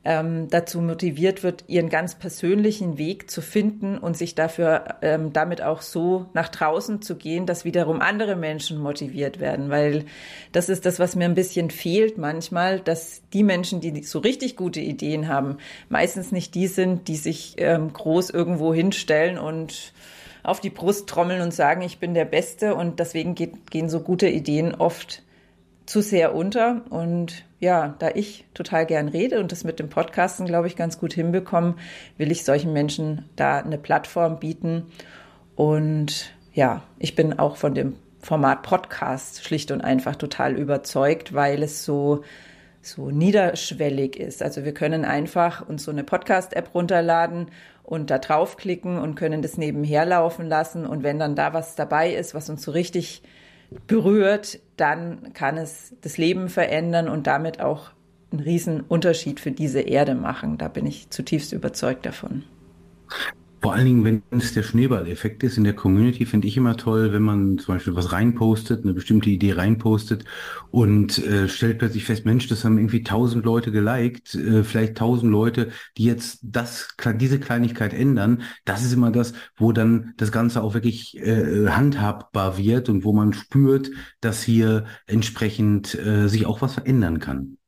ähm, 0.04 0.48
dazu 0.50 0.80
motiviert 0.80 1.42
wird, 1.44 1.64
ihren 1.68 1.88
ganz 1.88 2.16
persönlichen 2.16 2.98
Weg 2.98 3.30
zu 3.30 3.40
finden 3.40 3.98
und 3.98 4.16
sich 4.16 4.34
dafür 4.34 4.96
ähm, 5.00 5.32
damit 5.32 5.62
auch 5.62 5.80
so 5.80 6.26
nach 6.34 6.48
draußen 6.48 7.02
zu 7.02 7.16
gehen, 7.16 7.46
dass 7.46 7.64
wiederum 7.64 8.00
andere 8.00 8.34
Menschen 8.34 8.78
motiviert 8.78 9.38
werden. 9.38 9.70
Weil 9.70 10.04
das 10.50 10.68
ist 10.68 10.86
das, 10.86 10.98
was 10.98 11.14
mir 11.14 11.26
ein 11.26 11.34
bisschen 11.34 11.70
fehlt 11.70 12.18
manchmal, 12.18 12.80
dass 12.80 13.22
die 13.32 13.44
Menschen, 13.44 13.80
die 13.80 14.02
so 14.02 14.18
richtig 14.18 14.56
gute 14.56 14.80
Ideen 14.80 15.28
haben, 15.28 15.58
meistens 15.88 16.32
nicht 16.32 16.54
die 16.56 16.66
sind, 16.66 17.06
die 17.06 17.16
sich 17.16 17.54
ähm, 17.58 17.92
groß 17.92 18.30
irgendwo 18.30 18.74
hinstellen 18.74 19.38
und 19.38 19.92
auf 20.42 20.58
die 20.58 20.70
Brust 20.70 21.08
trommeln 21.08 21.40
und 21.40 21.54
sagen, 21.54 21.82
ich 21.82 21.98
bin 21.98 22.14
der 22.14 22.24
Beste. 22.24 22.74
Und 22.74 22.98
deswegen 22.98 23.36
geht, 23.36 23.70
gehen 23.70 23.88
so 23.88 24.00
gute 24.00 24.28
Ideen 24.28 24.74
oft 24.74 25.22
zu 25.86 26.00
sehr 26.02 26.34
unter. 26.34 26.82
Und 26.90 27.44
ja, 27.60 27.94
da 27.98 28.10
ich 28.14 28.44
total 28.54 28.86
gern 28.86 29.08
rede 29.08 29.40
und 29.40 29.52
das 29.52 29.64
mit 29.64 29.78
dem 29.78 29.88
Podcasten, 29.88 30.46
glaube 30.46 30.66
ich, 30.66 30.76
ganz 30.76 30.98
gut 30.98 31.12
hinbekommen, 31.12 31.74
will 32.18 32.30
ich 32.30 32.44
solchen 32.44 32.72
Menschen 32.72 33.28
da 33.36 33.58
eine 33.58 33.78
Plattform 33.78 34.38
bieten 34.38 34.86
und 35.56 36.32
ja, 36.54 36.82
ich 36.98 37.14
bin 37.14 37.38
auch 37.38 37.56
von 37.56 37.74
dem 37.74 37.96
Format 38.20 38.62
Podcast 38.62 39.44
schlicht 39.44 39.70
und 39.70 39.80
einfach 39.80 40.16
total 40.16 40.56
überzeugt, 40.56 41.34
weil 41.34 41.62
es 41.62 41.84
so 41.84 42.22
so 42.84 43.10
niederschwellig 43.12 44.16
ist. 44.16 44.42
Also 44.42 44.64
wir 44.64 44.74
können 44.74 45.04
einfach 45.04 45.68
uns 45.68 45.84
so 45.84 45.92
eine 45.92 46.02
Podcast-App 46.02 46.74
runterladen 46.74 47.46
und 47.84 48.10
da 48.10 48.18
draufklicken 48.18 48.98
und 48.98 49.14
können 49.14 49.40
das 49.40 49.56
nebenher 49.56 50.04
laufen 50.04 50.48
lassen. 50.48 50.84
Und 50.84 51.04
wenn 51.04 51.20
dann 51.20 51.36
da 51.36 51.54
was 51.54 51.76
dabei 51.76 52.12
ist, 52.12 52.34
was 52.34 52.50
uns 52.50 52.62
so 52.62 52.72
richtig 52.72 53.22
berührt, 53.86 54.58
dann 54.82 55.32
kann 55.32 55.58
es 55.58 55.94
das 56.00 56.18
Leben 56.18 56.48
verändern 56.48 57.08
und 57.08 57.28
damit 57.28 57.60
auch 57.60 57.90
einen 58.32 58.40
riesen 58.40 58.80
Unterschied 58.80 59.38
für 59.38 59.52
diese 59.52 59.80
Erde 59.80 60.16
machen. 60.16 60.58
Da 60.58 60.66
bin 60.66 60.86
ich 60.86 61.08
zutiefst 61.08 61.52
überzeugt 61.52 62.04
davon. 62.04 62.42
Vor 63.62 63.74
allen 63.74 63.84
Dingen, 63.84 64.04
wenn 64.04 64.22
es 64.30 64.54
der 64.54 64.64
Schneeballeffekt 64.64 65.44
ist 65.44 65.56
in 65.56 65.62
der 65.62 65.74
Community, 65.74 66.26
finde 66.26 66.48
ich 66.48 66.56
immer 66.56 66.76
toll, 66.76 67.12
wenn 67.12 67.22
man 67.22 67.58
zum 67.58 67.76
Beispiel 67.76 67.94
was 67.94 68.10
reinpostet, 68.10 68.82
eine 68.82 68.92
bestimmte 68.92 69.30
Idee 69.30 69.52
reinpostet 69.52 70.24
und 70.72 71.18
äh, 71.24 71.48
stellt 71.48 71.78
plötzlich 71.78 72.04
fest, 72.04 72.26
Mensch, 72.26 72.48
das 72.48 72.64
haben 72.64 72.76
irgendwie 72.76 73.04
tausend 73.04 73.44
Leute 73.44 73.70
geliked, 73.70 74.34
äh, 74.34 74.64
vielleicht 74.64 74.96
tausend 74.96 75.30
Leute, 75.30 75.70
die 75.96 76.04
jetzt 76.04 76.40
das, 76.42 76.88
diese 77.20 77.38
Kleinigkeit 77.38 77.94
ändern. 77.94 78.42
Das 78.64 78.82
ist 78.82 78.94
immer 78.94 79.12
das, 79.12 79.32
wo 79.56 79.70
dann 79.70 80.12
das 80.16 80.32
Ganze 80.32 80.60
auch 80.60 80.74
wirklich 80.74 81.16
äh, 81.18 81.68
handhabbar 81.68 82.58
wird 82.58 82.88
und 82.88 83.04
wo 83.04 83.12
man 83.12 83.32
spürt, 83.32 83.92
dass 84.20 84.42
hier 84.42 84.86
entsprechend 85.06 85.94
äh, 85.94 86.28
sich 86.28 86.46
auch 86.46 86.62
was 86.62 86.74
verändern 86.74 87.20
kann. 87.20 87.58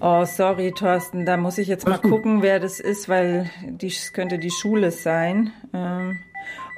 Oh, 0.00 0.24
sorry, 0.24 0.72
Thorsten, 0.72 1.26
da 1.26 1.36
muss 1.36 1.58
ich 1.58 1.66
jetzt 1.66 1.86
mal 1.86 1.98
gucken, 1.98 2.40
wer 2.40 2.60
das 2.60 2.78
ist, 2.78 3.08
weil 3.08 3.50
es 3.82 4.12
könnte 4.12 4.38
die 4.38 4.50
Schule 4.50 4.92
sein. 4.92 5.52
Ähm, 5.74 6.18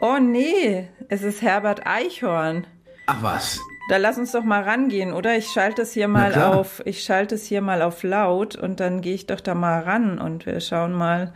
oh 0.01 0.19
nee, 0.19 0.89
es 1.09 1.23
ist 1.23 1.43
Herbert 1.43 1.87
Eichhorn. 1.87 2.67
Ach 3.07 3.23
was. 3.23 3.61
Da 3.91 3.99
lass 3.99 4.17
uns 4.17 4.33
doch 4.33 4.45
mal 4.45 4.63
rangehen, 4.63 5.13
oder? 5.13 5.37
Ich 5.37 5.49
schalte 5.49 5.83
es 5.83 5.93
hier 5.93 6.09
mal 6.09 6.35
auf, 6.35 6.81
ich 6.87 7.03
schalte 7.03 7.35
es 7.35 7.45
hier 7.45 7.61
mal 7.61 7.83
auf 7.83 8.03
laut 8.03 8.57
und 8.57 8.81
dann 8.81 9.03
gehe 9.03 9.15
ich 9.15 9.27
doch 9.27 9.41
da 9.41 9.55
mal 9.55 9.81
ran 9.81 10.19
und 10.19 10.47
wir 10.47 10.61
schauen 10.61 10.93
mal, 10.93 11.35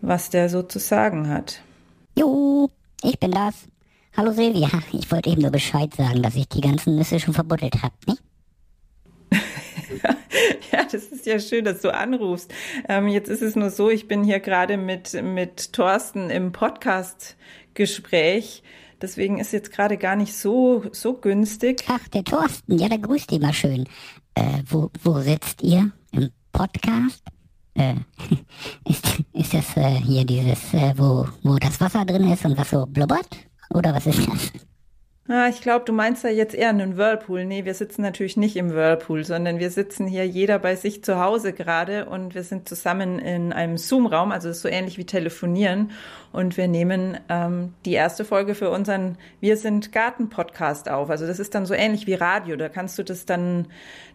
was 0.00 0.30
der 0.30 0.48
so 0.48 0.62
zu 0.62 0.78
sagen 0.78 1.28
hat. 1.28 1.60
Jo, 2.16 2.70
ich 3.02 3.18
bin 3.18 3.32
das. 3.32 3.66
Hallo 4.16 4.32
Silvia, 4.32 4.70
ich 4.92 5.10
wollte 5.10 5.28
eben 5.28 5.42
nur 5.42 5.50
Bescheid 5.50 5.92
sagen, 5.92 6.22
dass 6.22 6.36
ich 6.36 6.48
die 6.48 6.60
ganzen 6.60 6.96
Nüsse 6.96 7.18
schon 7.18 7.34
verbuddelt 7.34 7.82
habe, 7.82 7.94
nicht? 8.06 8.22
ja, 10.72 10.84
das 10.84 11.04
ist 11.04 11.26
ja 11.26 11.38
schön, 11.38 11.64
dass 11.64 11.82
du 11.82 11.94
anrufst. 11.94 12.52
Ähm, 12.88 13.06
jetzt 13.08 13.28
ist 13.28 13.42
es 13.42 13.54
nur 13.56 13.70
so, 13.70 13.90
ich 13.90 14.08
bin 14.08 14.24
hier 14.24 14.40
gerade 14.40 14.76
mit, 14.76 15.12
mit 15.22 15.72
Thorsten 15.72 16.30
im 16.30 16.52
Podcast-Gespräch. 16.52 18.62
Deswegen 19.00 19.38
ist 19.38 19.52
jetzt 19.52 19.70
gerade 19.72 19.98
gar 19.98 20.16
nicht 20.16 20.36
so, 20.36 20.84
so 20.92 21.14
günstig. 21.14 21.84
Ach, 21.88 22.06
der 22.08 22.24
Thorsten, 22.24 22.78
ja, 22.78 22.88
da 22.88 22.96
grüßt 22.96 23.30
ihr 23.32 23.40
mal 23.40 23.52
schön. 23.52 23.84
Äh, 24.34 24.62
wo, 24.66 24.90
wo 25.02 25.20
sitzt 25.20 25.62
ihr? 25.62 25.90
Im 26.12 26.30
Podcast? 26.52 27.22
Äh, 27.74 27.94
ist, 28.88 29.04
ist 29.32 29.54
das 29.54 29.76
äh, 29.76 30.00
hier 30.00 30.24
dieses, 30.24 30.72
äh, 30.74 30.94
wo, 30.96 31.28
wo 31.42 31.56
das 31.56 31.80
Wasser 31.80 32.04
drin 32.04 32.32
ist 32.32 32.44
und 32.44 32.56
was 32.56 32.70
so 32.70 32.86
blubbert? 32.86 33.28
Oder 33.70 33.94
was 33.94 34.06
ist 34.06 34.26
das? 34.26 34.52
Ah, 35.26 35.48
ich 35.48 35.62
glaube, 35.62 35.86
du 35.86 35.94
meinst 35.94 36.22
ja 36.22 36.28
jetzt 36.28 36.54
eher 36.54 36.68
einen 36.68 36.98
Whirlpool. 36.98 37.46
Nee, 37.46 37.64
wir 37.64 37.72
sitzen 37.72 38.02
natürlich 38.02 38.36
nicht 38.36 38.56
im 38.56 38.74
Whirlpool, 38.74 39.24
sondern 39.24 39.58
wir 39.58 39.70
sitzen 39.70 40.06
hier 40.06 40.26
jeder 40.26 40.58
bei 40.58 40.76
sich 40.76 41.02
zu 41.02 41.18
Hause 41.18 41.54
gerade 41.54 42.04
und 42.04 42.34
wir 42.34 42.42
sind 42.42 42.68
zusammen 42.68 43.18
in 43.18 43.50
einem 43.54 43.78
Zoom-Raum, 43.78 44.32
also 44.32 44.52
so 44.52 44.68
ähnlich 44.68 44.98
wie 44.98 45.06
telefonieren. 45.06 45.92
Und 46.30 46.58
wir 46.58 46.68
nehmen 46.68 47.16
ähm, 47.30 47.72
die 47.86 47.94
erste 47.94 48.26
Folge 48.26 48.54
für 48.54 48.70
unseren 48.70 49.16
Wir 49.40 49.56
sind 49.56 49.92
Garten-Podcast 49.92 50.90
auf. 50.90 51.08
Also 51.08 51.26
das 51.26 51.38
ist 51.38 51.54
dann 51.54 51.64
so 51.64 51.72
ähnlich 51.72 52.06
wie 52.06 52.14
Radio. 52.14 52.56
Da 52.56 52.68
kannst 52.68 52.98
du 52.98 53.02
das 53.02 53.24
dann, 53.24 53.68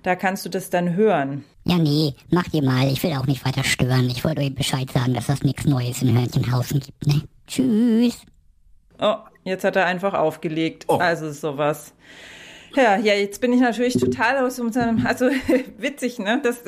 da 0.03 0.15
kannst 0.15 0.45
du 0.45 0.49
das 0.49 0.69
dann 0.69 0.93
hören. 0.93 1.43
Ja, 1.63 1.79
nee, 1.79 2.13
mach 2.29 2.47
dir 2.49 2.61
mal. 2.61 2.87
Ich 2.91 3.01
will 3.01 3.13
auch 3.13 3.25
nicht 3.25 3.43
weiter 3.45 3.63
stören. 3.63 4.11
Ich 4.11 4.23
wollte 4.23 4.41
euch 4.41 4.53
Bescheid 4.53 4.91
sagen, 4.91 5.15
dass 5.15 5.25
das 5.25 5.41
nichts 5.41 5.65
Neues 5.65 6.03
in 6.03 6.15
Hörnchenhausen 6.15 6.81
gibt, 6.81 7.07
ne? 7.07 7.23
Tschüss. 7.47 8.21
Oh, 8.99 9.15
Jetzt 9.49 9.63
hat 9.63 9.75
er 9.75 9.85
einfach 9.85 10.13
aufgelegt. 10.13 10.85
Oh. 10.87 10.97
Also 10.97 11.31
sowas. 11.31 11.93
Ja, 12.75 12.97
ja, 12.97 13.13
jetzt 13.13 13.41
bin 13.41 13.51
ich 13.51 13.61
natürlich 13.61 13.95
total 13.95 14.45
aus 14.45 14.59
unserem, 14.59 15.05
also 15.07 15.25
witzig, 15.79 16.19
ne, 16.19 16.39
dass, 16.43 16.63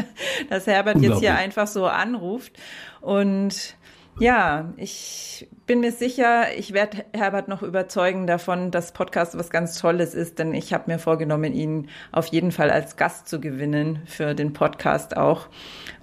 dass 0.50 0.66
Herbert 0.66 1.00
jetzt 1.00 1.20
hier 1.20 1.34
einfach 1.34 1.66
so 1.66 1.86
anruft. 1.86 2.52
Und 3.00 3.74
ja, 4.18 4.74
ich 4.76 5.48
bin 5.66 5.80
mir 5.80 5.92
sicher, 5.92 6.54
ich 6.56 6.74
werde 6.74 7.06
Herbert 7.14 7.48
noch 7.48 7.62
überzeugen 7.62 8.26
davon, 8.26 8.70
dass 8.70 8.92
Podcast 8.92 9.38
was 9.38 9.48
ganz 9.48 9.78
Tolles 9.78 10.14
ist, 10.14 10.38
denn 10.38 10.52
ich 10.52 10.74
habe 10.74 10.90
mir 10.90 10.98
vorgenommen, 10.98 11.54
ihn 11.54 11.88
auf 12.12 12.26
jeden 12.26 12.52
Fall 12.52 12.70
als 12.70 12.96
Gast 12.96 13.28
zu 13.28 13.40
gewinnen 13.40 14.02
für 14.04 14.34
den 14.34 14.52
Podcast 14.52 15.16
auch. 15.16 15.48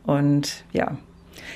Und 0.03 0.65
ja, 0.73 0.97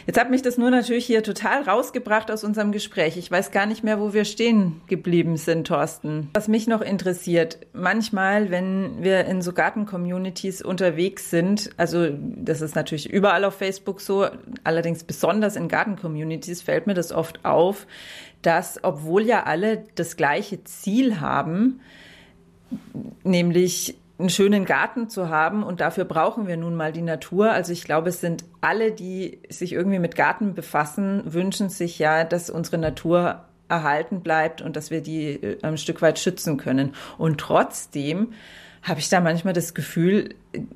Jetzt 0.07 0.17
hat 0.17 0.31
mich 0.31 0.41
das 0.41 0.57
nur 0.57 0.71
natürlich 0.71 1.05
hier 1.05 1.21
total 1.21 1.63
rausgebracht 1.63 2.31
aus 2.31 2.45
unserem 2.45 2.71
Gespräch. 2.71 3.17
Ich 3.17 3.29
weiß 3.29 3.51
gar 3.51 3.65
nicht 3.65 3.83
mehr, 3.83 3.99
wo 3.99 4.13
wir 4.13 4.23
stehen 4.23 4.79
geblieben 4.87 5.35
sind, 5.35 5.67
Thorsten. 5.67 6.29
Was 6.33 6.47
mich 6.47 6.65
noch 6.65 6.79
interessiert, 6.79 7.59
manchmal, 7.73 8.49
wenn 8.49 9.03
wir 9.03 9.25
in 9.25 9.41
so 9.41 9.51
Garten-Communities 9.51 10.61
unterwegs 10.61 11.29
sind, 11.29 11.71
also 11.75 12.07
das 12.09 12.61
ist 12.61 12.73
natürlich 12.73 13.09
überall 13.09 13.43
auf 13.43 13.55
Facebook 13.55 13.99
so, 13.99 14.27
allerdings 14.63 15.03
besonders 15.03 15.57
in 15.57 15.67
Garten-Communities 15.67 16.61
fällt 16.61 16.87
mir 16.87 16.93
das 16.93 17.11
oft 17.11 17.43
auf, 17.43 17.85
dass 18.41 18.79
obwohl 18.83 19.23
ja 19.23 19.43
alle 19.43 19.83
das 19.95 20.15
gleiche 20.15 20.63
Ziel 20.63 21.19
haben, 21.19 21.81
nämlich 23.25 23.97
einen 24.19 24.29
schönen 24.29 24.65
Garten 24.65 25.09
zu 25.09 25.29
haben 25.29 25.63
und 25.63 25.79
dafür 25.79 26.05
brauchen 26.05 26.47
wir 26.47 26.57
nun 26.57 26.75
mal 26.75 26.91
die 26.91 27.01
Natur. 27.01 27.51
Also 27.51 27.71
ich 27.71 27.83
glaube, 27.83 28.09
es 28.09 28.19
sind 28.19 28.45
alle, 28.61 28.91
die 28.91 29.39
sich 29.49 29.73
irgendwie 29.73 29.99
mit 29.99 30.15
Garten 30.15 30.55
befassen, 30.55 31.21
wünschen 31.25 31.69
sich 31.69 31.99
ja, 31.99 32.23
dass 32.23 32.49
unsere 32.49 32.79
Natur 32.79 33.45
erhalten 33.69 34.21
bleibt 34.21 34.61
und 34.61 34.75
dass 34.75 34.91
wir 34.91 35.01
die 35.01 35.31
äh, 35.33 35.57
ein 35.61 35.77
Stück 35.77 36.01
weit 36.01 36.19
schützen 36.19 36.57
können. 36.57 36.95
Und 37.17 37.39
trotzdem 37.39 38.33
habe 38.81 38.99
ich 38.99 39.09
da 39.09 39.19
manchmal 39.19 39.53
das 39.53 39.73
Gefühl, 39.73 40.35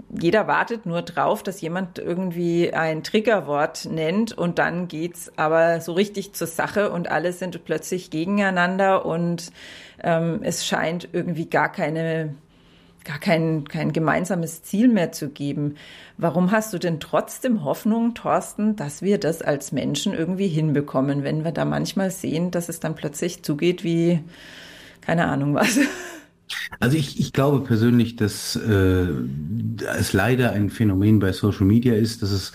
jeder 0.10 0.46
wartet 0.48 0.86
nur 0.86 1.02
drauf, 1.02 1.44
dass 1.44 1.62
jemand 1.62 1.98
irgendwie 1.98 2.74
ein 2.74 3.04
Triggerwort 3.04 3.86
nennt 3.86 4.34
und 4.34 4.60
dann 4.60 4.88
geht's 4.88 5.32
aber 5.38 5.80
so 5.80 5.94
richtig 5.94 6.34
zur 6.34 6.48
Sache 6.48 6.92
und 6.92 7.10
alle 7.10 7.32
sind 7.32 7.64
plötzlich 7.64 8.10
gegeneinander 8.10 9.06
und 9.06 9.52
ähm, 10.04 10.42
es 10.44 10.66
scheint 10.66 11.08
irgendwie 11.14 11.50
gar 11.50 11.72
keine 11.72 12.36
gar 13.04 13.20
kein, 13.20 13.68
kein 13.68 13.94
gemeinsames 13.94 14.64
Ziel 14.64 14.88
mehr 14.88 15.12
zu 15.12 15.30
geben. 15.30 15.76
Warum 16.18 16.52
hast 16.52 16.74
du 16.74 16.78
denn 16.78 17.00
trotzdem 17.00 17.64
Hoffnung, 17.64 18.14
Thorsten, 18.14 18.76
dass 18.76 19.02
wir 19.02 19.18
das 19.18 19.42
als 19.42 19.72
Menschen 19.72 20.14
irgendwie 20.14 20.48
hinbekommen, 20.48 21.24
wenn 21.24 21.44
wir 21.44 21.52
da 21.52 21.66
manchmal 21.66 22.12
sehen, 22.12 22.52
dass 22.52 22.70
es 22.70 22.80
dann 22.80 22.96
plötzlich 22.96 23.44
zugeht 23.44 23.84
wie, 23.84 24.20
keine 25.02 25.28
Ahnung 25.28 25.56
was? 25.56 25.80
Also 26.80 26.98
ich, 26.98 27.20
ich 27.20 27.32
glaube 27.34 27.62
persönlich, 27.62 28.18
dass 28.18 28.56
äh, 28.56 29.08
es 29.98 30.14
leider 30.14 30.52
ein 30.52 30.70
Phänomen 30.70 31.20
bei 31.20 31.32
Social 31.32 31.66
Media 31.66 31.94
ist, 31.94 32.22
dass 32.22 32.32
es 32.32 32.52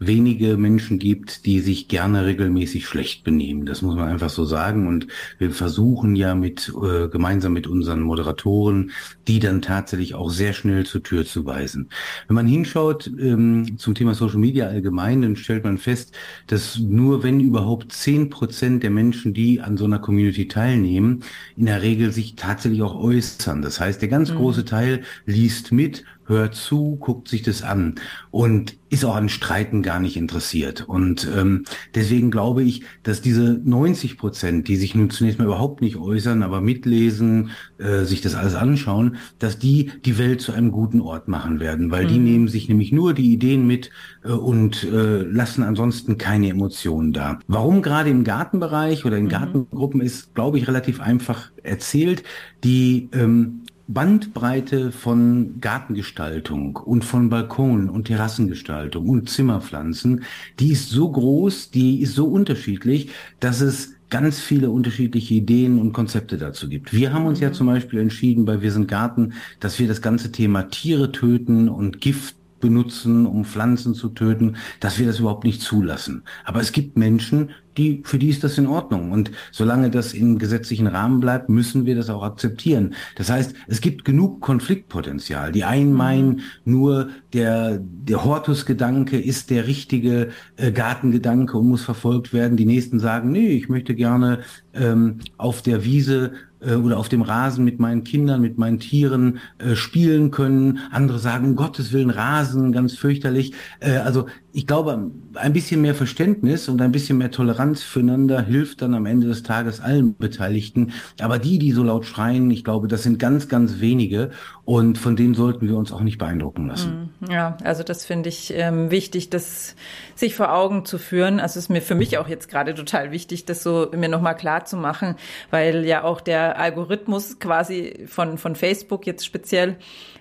wenige 0.00 0.56
Menschen 0.56 0.98
gibt, 0.98 1.44
die 1.44 1.60
sich 1.60 1.86
gerne 1.86 2.24
regelmäßig 2.24 2.86
schlecht 2.86 3.22
benehmen. 3.22 3.66
Das 3.66 3.82
muss 3.82 3.94
man 3.94 4.08
einfach 4.08 4.30
so 4.30 4.46
sagen. 4.46 4.88
Und 4.88 5.06
wir 5.38 5.50
versuchen 5.50 6.16
ja 6.16 6.34
mit 6.34 6.72
äh, 6.82 7.08
gemeinsam 7.08 7.52
mit 7.52 7.66
unseren 7.66 8.00
Moderatoren, 8.00 8.92
die 9.28 9.38
dann 9.38 9.60
tatsächlich 9.60 10.14
auch 10.14 10.30
sehr 10.30 10.54
schnell 10.54 10.86
zur 10.86 11.02
Tür 11.02 11.26
zu 11.26 11.44
weisen. 11.44 11.90
Wenn 12.26 12.34
man 12.34 12.46
hinschaut 12.46 13.10
ähm, 13.20 13.76
zum 13.76 13.94
Thema 13.94 14.14
Social 14.14 14.38
Media 14.38 14.68
allgemein, 14.68 15.20
dann 15.20 15.36
stellt 15.36 15.64
man 15.64 15.76
fest, 15.76 16.14
dass 16.46 16.78
nur 16.78 17.22
wenn 17.22 17.38
überhaupt 17.38 17.92
zehn 17.92 18.30
Prozent 18.30 18.82
der 18.82 18.90
Menschen, 18.90 19.34
die 19.34 19.60
an 19.60 19.76
so 19.76 19.84
einer 19.84 19.98
Community 19.98 20.48
teilnehmen, 20.48 21.22
in 21.56 21.66
der 21.66 21.82
Regel 21.82 22.10
sich 22.10 22.36
tatsächlich 22.36 22.80
auch 22.80 22.98
äußern. 22.98 23.60
Das 23.60 23.78
heißt, 23.78 24.00
der 24.00 24.08
ganz 24.08 24.30
mhm. 24.30 24.36
große 24.36 24.64
Teil 24.64 25.02
liest 25.26 25.72
mit, 25.72 26.04
hört 26.30 26.54
zu, 26.54 26.96
guckt 26.96 27.28
sich 27.28 27.42
das 27.42 27.62
an 27.62 27.96
und 28.30 28.78
ist 28.88 29.04
auch 29.04 29.14
an 29.14 29.28
Streiten 29.28 29.82
gar 29.82 30.00
nicht 30.00 30.16
interessiert. 30.16 30.88
Und 30.88 31.28
ähm, 31.36 31.64
deswegen 31.94 32.30
glaube 32.30 32.62
ich, 32.62 32.82
dass 33.02 33.20
diese 33.20 33.60
90 33.64 34.18
Prozent, 34.18 34.66
die 34.66 34.76
sich 34.76 34.94
nun 34.94 35.10
zunächst 35.10 35.38
mal 35.38 35.44
überhaupt 35.44 35.80
nicht 35.80 35.96
äußern, 35.96 36.42
aber 36.42 36.60
mitlesen, 36.60 37.50
äh, 37.78 38.04
sich 38.04 38.20
das 38.20 38.34
alles 38.34 38.54
anschauen, 38.54 39.16
dass 39.38 39.58
die 39.58 39.92
die 40.04 40.18
Welt 40.18 40.40
zu 40.40 40.52
einem 40.52 40.72
guten 40.72 41.00
Ort 41.00 41.28
machen 41.28 41.60
werden, 41.60 41.90
weil 41.90 42.04
mhm. 42.04 42.08
die 42.08 42.18
nehmen 42.18 42.48
sich 42.48 42.68
nämlich 42.68 42.90
nur 42.90 43.14
die 43.14 43.32
Ideen 43.32 43.66
mit 43.66 43.90
äh, 44.24 44.32
und 44.32 44.84
äh, 44.84 45.22
lassen 45.22 45.62
ansonsten 45.62 46.18
keine 46.18 46.48
Emotionen 46.48 47.12
da. 47.12 47.38
Warum 47.46 47.82
gerade 47.82 48.10
im 48.10 48.24
Gartenbereich 48.24 49.04
oder 49.04 49.18
in 49.18 49.24
mhm. 49.24 49.30
Gartengruppen 49.30 50.00
ist, 50.00 50.34
glaube 50.34 50.58
ich, 50.58 50.66
relativ 50.66 51.00
einfach 51.00 51.50
erzählt. 51.62 52.24
Die 52.64 53.08
ähm, 53.12 53.62
Bandbreite 53.92 54.92
von 54.92 55.60
Gartengestaltung 55.60 56.76
und 56.76 57.04
von 57.04 57.28
Balkon 57.28 57.90
und 57.90 58.04
Terrassengestaltung 58.04 59.08
und 59.08 59.28
Zimmerpflanzen, 59.28 60.22
die 60.60 60.70
ist 60.70 60.90
so 60.90 61.10
groß, 61.10 61.72
die 61.72 62.00
ist 62.00 62.14
so 62.14 62.26
unterschiedlich, 62.26 63.10
dass 63.40 63.60
es 63.60 63.94
ganz 64.08 64.38
viele 64.40 64.70
unterschiedliche 64.70 65.34
Ideen 65.34 65.80
und 65.80 65.92
Konzepte 65.92 66.38
dazu 66.38 66.68
gibt. 66.68 66.92
Wir 66.92 67.12
haben 67.12 67.26
uns 67.26 67.40
ja 67.40 67.48
mhm. 67.48 67.54
zum 67.54 67.66
Beispiel 67.66 67.98
entschieden 67.98 68.44
bei 68.44 68.62
Wir 68.62 68.70
sind 68.70 68.86
Garten, 68.86 69.32
dass 69.58 69.78
wir 69.80 69.88
das 69.88 70.02
ganze 70.02 70.30
Thema 70.30 70.64
Tiere 70.64 71.10
töten 71.10 71.68
und 71.68 72.00
Gift 72.00 72.36
benutzen, 72.60 73.26
um 73.26 73.44
Pflanzen 73.44 73.94
zu 73.94 74.10
töten, 74.10 74.56
dass 74.80 74.98
wir 74.98 75.06
das 75.06 75.20
überhaupt 75.20 75.44
nicht 75.44 75.62
zulassen. 75.62 76.22
Aber 76.44 76.60
es 76.60 76.72
gibt 76.72 76.96
Menschen, 76.96 77.50
die, 77.76 78.02
für 78.04 78.18
die 78.18 78.28
ist 78.28 78.44
das 78.44 78.58
in 78.58 78.66
Ordnung. 78.66 79.12
Und 79.12 79.30
solange 79.52 79.90
das 79.90 80.12
im 80.12 80.38
gesetzlichen 80.38 80.86
Rahmen 80.86 81.20
bleibt, 81.20 81.48
müssen 81.48 81.86
wir 81.86 81.94
das 81.94 82.10
auch 82.10 82.22
akzeptieren. 82.22 82.94
Das 83.16 83.30
heißt, 83.30 83.54
es 83.68 83.80
gibt 83.80 84.04
genug 84.04 84.40
Konfliktpotenzial. 84.40 85.52
Die 85.52 85.64
einen 85.64 85.92
meinen, 85.92 86.42
nur 86.64 87.08
der, 87.32 87.78
der 87.80 88.24
Hortus-Gedanke 88.24 89.18
ist 89.18 89.50
der 89.50 89.66
richtige 89.66 90.28
äh, 90.56 90.72
Gartengedanke 90.72 91.56
und 91.56 91.68
muss 91.68 91.82
verfolgt 91.82 92.32
werden. 92.32 92.56
Die 92.56 92.66
nächsten 92.66 92.98
sagen, 92.98 93.30
nee, 93.30 93.48
ich 93.48 93.68
möchte 93.68 93.94
gerne 93.94 94.40
ähm, 94.74 95.20
auf 95.38 95.62
der 95.62 95.84
Wiese 95.84 96.32
äh, 96.60 96.74
oder 96.74 96.98
auf 96.98 97.08
dem 97.08 97.22
Rasen 97.22 97.64
mit 97.64 97.78
meinen 97.78 98.04
Kindern, 98.04 98.40
mit 98.40 98.58
meinen 98.58 98.78
Tieren 98.78 99.38
äh, 99.58 99.74
spielen 99.74 100.30
können. 100.30 100.80
Andere 100.90 101.18
sagen, 101.18 101.46
um 101.46 101.56
Gottes 101.56 101.92
Willen, 101.92 102.10
Rasen, 102.10 102.72
ganz 102.72 102.94
fürchterlich. 102.94 103.52
Äh, 103.80 103.96
also 103.96 104.26
ich 104.52 104.66
glaube, 104.66 105.10
ein 105.34 105.52
bisschen 105.52 105.80
mehr 105.80 105.94
Verständnis 105.94 106.68
und 106.68 106.80
ein 106.82 106.92
bisschen 106.92 107.18
mehr 107.18 107.30
Toleranz 107.30 107.82
füreinander 107.82 108.42
hilft 108.42 108.82
dann 108.82 108.94
am 108.94 109.06
Ende 109.06 109.28
des 109.28 109.42
Tages 109.42 109.80
allen 109.80 110.16
Beteiligten. 110.16 110.92
Aber 111.20 111.38
die, 111.38 111.58
die 111.58 111.72
so 111.72 111.82
laut 111.82 112.04
schreien, 112.04 112.50
ich 112.50 112.64
glaube, 112.64 112.88
das 112.88 113.02
sind 113.02 113.18
ganz, 113.18 113.48
ganz 113.48 113.80
wenige 113.80 114.30
und 114.64 114.98
von 114.98 115.16
denen 115.16 115.34
sollten 115.34 115.68
wir 115.68 115.76
uns 115.76 115.92
auch 115.92 116.00
nicht 116.00 116.18
beeindrucken 116.18 116.68
lassen. 116.68 117.10
Mm, 117.20 117.30
ja, 117.30 117.56
also 117.64 117.82
das 117.82 118.04
finde 118.04 118.28
ich 118.28 118.52
ähm, 118.54 118.90
wichtig, 118.90 119.30
das 119.30 119.76
sich 120.14 120.34
vor 120.34 120.52
Augen 120.52 120.84
zu 120.84 120.98
führen. 120.98 121.40
Also 121.40 121.58
es 121.58 121.66
ist 121.66 121.70
mir 121.70 121.82
für 121.82 121.94
mich 121.94 122.18
auch 122.18 122.28
jetzt 122.28 122.48
gerade 122.48 122.74
total 122.74 123.10
wichtig, 123.10 123.44
das 123.44 123.62
so 123.62 123.90
mir 123.96 124.08
nochmal 124.08 124.36
klar 124.36 124.64
zu 124.64 124.76
machen, 124.76 125.16
weil 125.50 125.84
ja 125.84 126.04
auch 126.04 126.20
der 126.20 126.58
Algorithmus 126.58 127.38
quasi 127.38 128.04
von, 128.06 128.38
von 128.38 128.56
Facebook 128.56 129.06
jetzt 129.06 129.24
speziell 129.24 129.76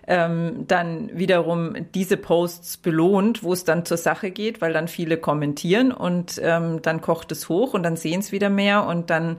ähm, 0.09 0.65
dann 0.67 1.11
wiederum 1.13 1.75
diese 1.93 2.17
Posts 2.17 2.77
belohnt, 2.77 3.43
wo 3.43 3.53
es 3.53 3.63
dann 3.63 3.85
zur 3.85 3.97
Sache 3.97 4.31
geht, 4.31 4.59
weil 4.59 4.73
dann 4.73 4.87
viele 4.87 5.17
kommentieren 5.17 5.91
und 5.91 6.41
ähm, 6.43 6.81
dann 6.81 6.99
kocht 6.99 7.31
es 7.31 7.47
hoch 7.47 7.75
und 7.75 7.83
dann 7.83 7.95
sehen 7.95 8.19
es 8.19 8.31
wieder 8.31 8.49
mehr 8.49 8.87
und 8.87 9.11
dann 9.11 9.37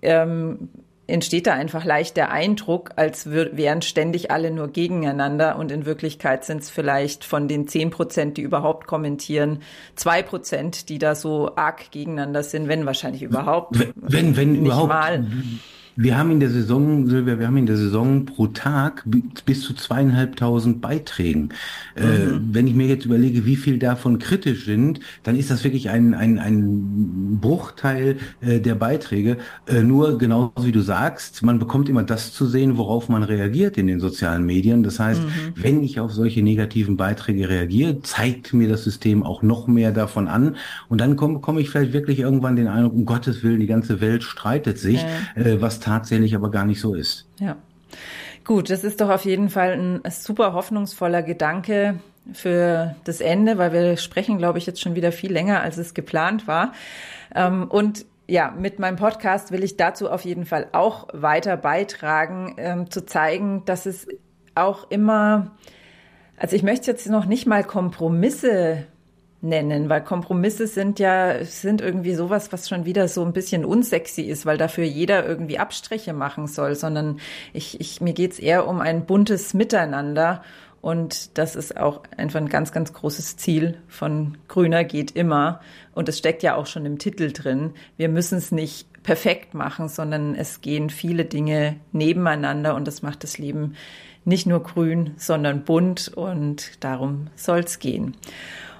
ähm, 0.00 0.70
entsteht 1.06 1.46
da 1.46 1.52
einfach 1.52 1.84
leicht 1.84 2.16
der 2.16 2.32
Eindruck, 2.32 2.92
als 2.96 3.30
wären 3.30 3.82
ständig 3.82 4.30
alle 4.30 4.50
nur 4.50 4.68
gegeneinander 4.68 5.58
und 5.58 5.70
in 5.70 5.84
Wirklichkeit 5.84 6.46
sind 6.46 6.62
es 6.62 6.70
vielleicht 6.70 7.22
von 7.24 7.46
den 7.46 7.68
zehn 7.68 7.90
Prozent, 7.90 8.38
die 8.38 8.42
überhaupt 8.42 8.86
kommentieren, 8.86 9.60
zwei 9.96 10.22
Prozent, 10.22 10.88
die 10.88 10.98
da 10.98 11.14
so 11.14 11.54
arg 11.56 11.90
gegeneinander 11.90 12.42
sind, 12.42 12.68
wenn 12.68 12.86
wahrscheinlich 12.86 13.22
überhaupt. 13.22 13.78
Wenn, 13.78 13.92
wenn, 13.94 14.36
wenn 14.36 14.54
überhaupt. 14.64 14.88
Mal. 14.88 15.26
Wir 15.98 16.18
haben 16.18 16.30
in 16.30 16.40
der 16.40 16.50
Saison, 16.50 17.06
Silvia, 17.06 17.38
wir 17.38 17.46
haben 17.46 17.56
in 17.56 17.64
der 17.64 17.78
Saison 17.78 18.26
pro 18.26 18.48
Tag 18.48 19.02
bis 19.46 19.62
zu 19.62 19.72
zweieinhalbtausend 19.72 20.82
Beiträgen. 20.82 21.48
Äh, 21.94 22.04
mhm. 22.04 22.06
Äh, 22.06 22.40
wenn 22.52 22.66
ich 22.66 22.74
mir 22.74 22.86
jetzt 22.86 23.06
überlege, 23.06 23.46
wie 23.46 23.56
viel 23.56 23.78
davon 23.78 24.18
kritisch 24.18 24.66
sind, 24.66 25.00
dann 25.22 25.36
ist 25.36 25.50
das 25.50 25.64
wirklich 25.64 25.88
ein, 25.88 26.12
ein, 26.12 26.38
ein 26.38 27.38
Bruchteil 27.40 28.18
äh, 28.42 28.60
der 28.60 28.74
Beiträge. 28.74 29.38
Äh, 29.66 29.82
nur 29.82 30.18
genauso 30.18 30.66
wie 30.66 30.72
du 30.72 30.82
sagst, 30.82 31.42
man 31.42 31.58
bekommt 31.58 31.88
immer 31.88 32.02
das 32.02 32.34
zu 32.34 32.44
sehen, 32.44 32.76
worauf 32.76 33.08
man 33.08 33.22
reagiert 33.22 33.78
in 33.78 33.86
den 33.86 33.98
sozialen 33.98 34.44
Medien. 34.44 34.82
Das 34.82 35.00
heißt, 35.00 35.22
mhm. 35.22 35.52
wenn 35.54 35.82
ich 35.82 35.98
auf 35.98 36.12
solche 36.12 36.42
negativen 36.42 36.98
Beiträge 36.98 37.48
reagiere, 37.48 38.02
zeigt 38.02 38.52
mir 38.52 38.68
das 38.68 38.84
System 38.84 39.22
auch 39.22 39.42
noch 39.42 39.66
mehr 39.66 39.92
davon 39.92 40.28
an. 40.28 40.56
Und 40.90 41.00
dann 41.00 41.16
komme 41.16 41.40
komm 41.40 41.56
ich 41.56 41.70
vielleicht 41.70 41.94
wirklich 41.94 42.18
irgendwann 42.18 42.54
den 42.54 42.68
Eindruck, 42.68 42.92
um 42.92 43.06
Gottes 43.06 43.42
Willen, 43.42 43.60
die 43.60 43.66
ganze 43.66 44.02
Welt 44.02 44.22
streitet 44.22 44.76
sich, 44.76 45.02
äh, 45.36 45.56
was 45.58 45.85
tatsächlich 45.86 46.34
aber 46.34 46.50
gar 46.50 46.64
nicht 46.64 46.80
so 46.80 46.94
ist. 46.94 47.26
Ja. 47.38 47.56
Gut, 48.44 48.70
das 48.70 48.84
ist 48.84 49.00
doch 49.00 49.08
auf 49.08 49.24
jeden 49.24 49.50
Fall 49.50 49.72
ein 49.72 50.10
super 50.10 50.52
hoffnungsvoller 50.52 51.22
Gedanke 51.22 51.98
für 52.32 52.94
das 53.04 53.20
Ende, 53.20 53.58
weil 53.58 53.72
wir 53.72 53.96
sprechen, 53.96 54.38
glaube 54.38 54.58
ich, 54.58 54.66
jetzt 54.66 54.80
schon 54.80 54.94
wieder 54.94 55.12
viel 55.12 55.32
länger, 55.32 55.62
als 55.62 55.78
es 55.78 55.94
geplant 55.94 56.46
war. 56.46 56.72
Ähm, 57.34 57.68
und 57.68 58.04
ja, 58.28 58.52
mit 58.56 58.78
meinem 58.78 58.96
Podcast 58.96 59.52
will 59.52 59.62
ich 59.62 59.76
dazu 59.76 60.10
auf 60.10 60.24
jeden 60.24 60.46
Fall 60.46 60.68
auch 60.72 61.08
weiter 61.12 61.56
beitragen, 61.56 62.54
ähm, 62.58 62.90
zu 62.90 63.06
zeigen, 63.06 63.64
dass 63.64 63.86
es 63.86 64.08
auch 64.56 64.90
immer, 64.90 65.52
also 66.36 66.56
ich 66.56 66.62
möchte 66.64 66.90
jetzt 66.90 67.08
noch 67.08 67.26
nicht 67.26 67.46
mal 67.46 67.62
Kompromisse 67.62 68.86
nennen, 69.42 69.88
weil 69.88 70.02
Kompromisse 70.02 70.66
sind 70.66 70.98
ja, 70.98 71.44
sind 71.44 71.80
irgendwie 71.80 72.14
sowas, 72.14 72.52
was 72.52 72.68
schon 72.68 72.84
wieder 72.84 73.08
so 73.08 73.24
ein 73.24 73.32
bisschen 73.32 73.64
unsexy 73.64 74.22
ist, 74.22 74.46
weil 74.46 74.58
dafür 74.58 74.84
jeder 74.84 75.26
irgendwie 75.26 75.58
Abstriche 75.58 76.12
machen 76.12 76.46
soll, 76.46 76.74
sondern 76.74 77.20
ich, 77.52 77.80
ich, 77.80 78.00
mir 78.00 78.12
geht's 78.12 78.38
eher 78.38 78.66
um 78.66 78.80
ein 78.80 79.06
buntes 79.06 79.54
Miteinander 79.54 80.42
und 80.86 81.36
das 81.36 81.56
ist 81.56 81.76
auch 81.76 82.02
einfach 82.16 82.38
ein 82.38 82.48
ganz, 82.48 82.70
ganz 82.70 82.92
großes 82.92 83.36
Ziel 83.36 83.78
von 83.88 84.38
Grüner 84.46 84.84
geht 84.84 85.10
immer. 85.16 85.60
Und 85.94 86.08
es 86.08 86.16
steckt 86.16 86.44
ja 86.44 86.54
auch 86.54 86.66
schon 86.66 86.86
im 86.86 87.00
Titel 87.00 87.32
drin. 87.32 87.72
Wir 87.96 88.08
müssen 88.08 88.38
es 88.38 88.52
nicht 88.52 89.02
perfekt 89.02 89.52
machen, 89.52 89.88
sondern 89.88 90.36
es 90.36 90.60
gehen 90.60 90.88
viele 90.90 91.24
Dinge 91.24 91.76
nebeneinander 91.90 92.76
und 92.76 92.86
das 92.86 93.02
macht 93.02 93.24
das 93.24 93.36
Leben 93.38 93.74
nicht 94.24 94.46
nur 94.46 94.62
grün, 94.62 95.14
sondern 95.16 95.64
bunt 95.64 96.08
und 96.14 96.84
darum 96.84 97.28
soll's 97.34 97.78
gehen. 97.78 98.16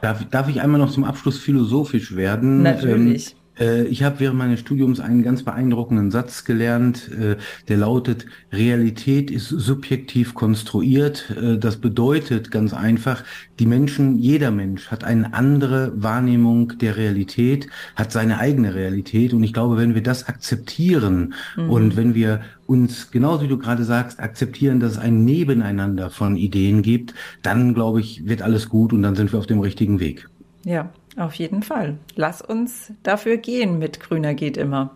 Darf, 0.01 0.25
darf 0.31 0.49
ich 0.49 0.61
einmal 0.61 0.81
noch 0.81 0.91
zum 0.91 1.05
Abschluss 1.05 1.39
philosophisch 1.39 2.15
werden? 2.17 2.63
Natürlich. 2.63 3.33
Ähm, 3.33 3.39
äh, 3.39 3.46
ich 3.59 4.03
habe 4.03 4.21
während 4.21 4.39
meines 4.39 4.61
Studiums 4.61 5.01
einen 5.01 5.23
ganz 5.23 5.43
beeindruckenden 5.43 6.11
Satz 6.11 6.45
gelernt, 6.45 7.11
äh, 7.11 7.37
der 7.69 7.77
lautet, 7.79 8.27
Realität 8.53 9.31
ist 9.31 9.49
subjektiv 9.49 10.35
konstruiert. 10.35 11.31
Äh, 11.31 11.59
das 11.59 11.77
bedeutet 11.77 12.51
ganz 12.51 12.75
einfach, 12.75 13.25
die 13.59 13.67
Menschen, 13.67 14.19
jeder 14.19 14.51
Mensch 14.51 14.89
hat 14.89 15.05
eine 15.05 15.33
andere 15.33 15.93
Wahrnehmung 15.97 16.77
der 16.79 16.97
Realität, 16.97 17.69
hat 17.95 18.13
seine 18.13 18.39
eigene 18.39 18.75
Realität. 18.75 19.33
Und 19.33 19.43
ich 19.43 19.53
glaube, 19.53 19.79
wenn 19.79 19.95
wir 19.95 20.03
das 20.03 20.29
akzeptieren 20.29 21.35
mhm. 21.57 21.71
und 21.71 21.97
wenn 21.97 22.15
wir 22.15 22.43
uns, 22.67 23.11
genauso 23.11 23.45
wie 23.45 23.49
du 23.49 23.59
gerade 23.59 23.85
sagst, 23.85 24.21
akzeptieren, 24.21 24.81
dass 24.81 24.93
es 24.93 24.99
ein 24.99 25.25
Nebeneinander 25.25 26.11
von 26.11 26.37
Ideen 26.37 26.83
gibt, 26.83 27.15
dann 27.43 27.75
glaube 27.75 28.01
ich, 28.01 28.27
wird 28.27 28.43
alles 28.43 28.69
gut 28.69 28.93
und 28.93 29.03
dann 29.03 29.15
sind 29.15 29.33
wir 29.33 29.39
auf 29.39 29.47
dem 29.47 29.61
richtigen 29.61 30.01
Weg. 30.01 30.29
Ja, 30.65 30.91
auf 31.17 31.35
jeden 31.35 31.63
Fall. 31.63 31.99
Lass 32.15 32.43
uns 32.43 32.93
dafür 33.03 33.37
gehen 33.37 33.79
mit 33.79 34.01
Grüner 34.01 34.35
geht 34.35 34.57
immer. 34.57 34.91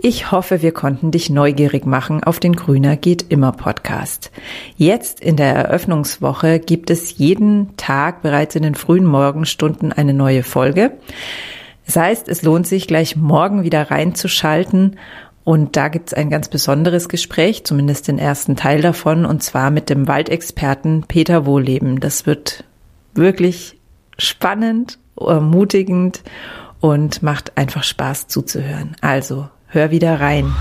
Ich 0.00 0.30
hoffe, 0.30 0.62
wir 0.62 0.72
konnten 0.72 1.10
dich 1.10 1.30
neugierig 1.30 1.84
machen 1.84 2.22
auf 2.22 2.38
den 2.38 2.54
Grüner 2.54 2.96
geht 2.96 3.26
immer 3.30 3.52
Podcast. 3.52 4.30
Jetzt 4.76 5.20
in 5.20 5.36
der 5.36 5.54
Eröffnungswoche 5.54 6.60
gibt 6.60 6.90
es 6.90 7.18
jeden 7.18 7.76
Tag 7.76 8.22
bereits 8.22 8.54
in 8.54 8.62
den 8.62 8.74
frühen 8.74 9.04
Morgenstunden 9.04 9.92
eine 9.92 10.14
neue 10.14 10.44
Folge. 10.44 10.92
Das 11.86 11.96
heißt, 11.96 12.28
es 12.28 12.42
lohnt 12.42 12.66
sich 12.66 12.86
gleich 12.86 13.16
morgen 13.16 13.64
wieder 13.64 13.90
reinzuschalten 13.90 14.96
und 15.48 15.76
da 15.76 15.88
gibt 15.88 16.08
es 16.08 16.14
ein 16.14 16.28
ganz 16.28 16.48
besonderes 16.48 17.08
Gespräch, 17.08 17.64
zumindest 17.64 18.06
den 18.06 18.18
ersten 18.18 18.54
Teil 18.54 18.82
davon, 18.82 19.24
und 19.24 19.42
zwar 19.42 19.70
mit 19.70 19.88
dem 19.88 20.06
Waldexperten 20.06 21.04
Peter 21.08 21.46
Wohleben. 21.46 22.00
Das 22.00 22.26
wird 22.26 22.64
wirklich 23.14 23.78
spannend 24.18 24.98
ermutigend 25.20 26.22
und 26.80 27.22
macht 27.22 27.56
einfach 27.56 27.84
Spaß 27.84 28.28
zuzuhören. 28.28 28.96
Also, 29.00 29.48
hör 29.66 29.90
wieder 29.90 30.20
rein. 30.20 30.54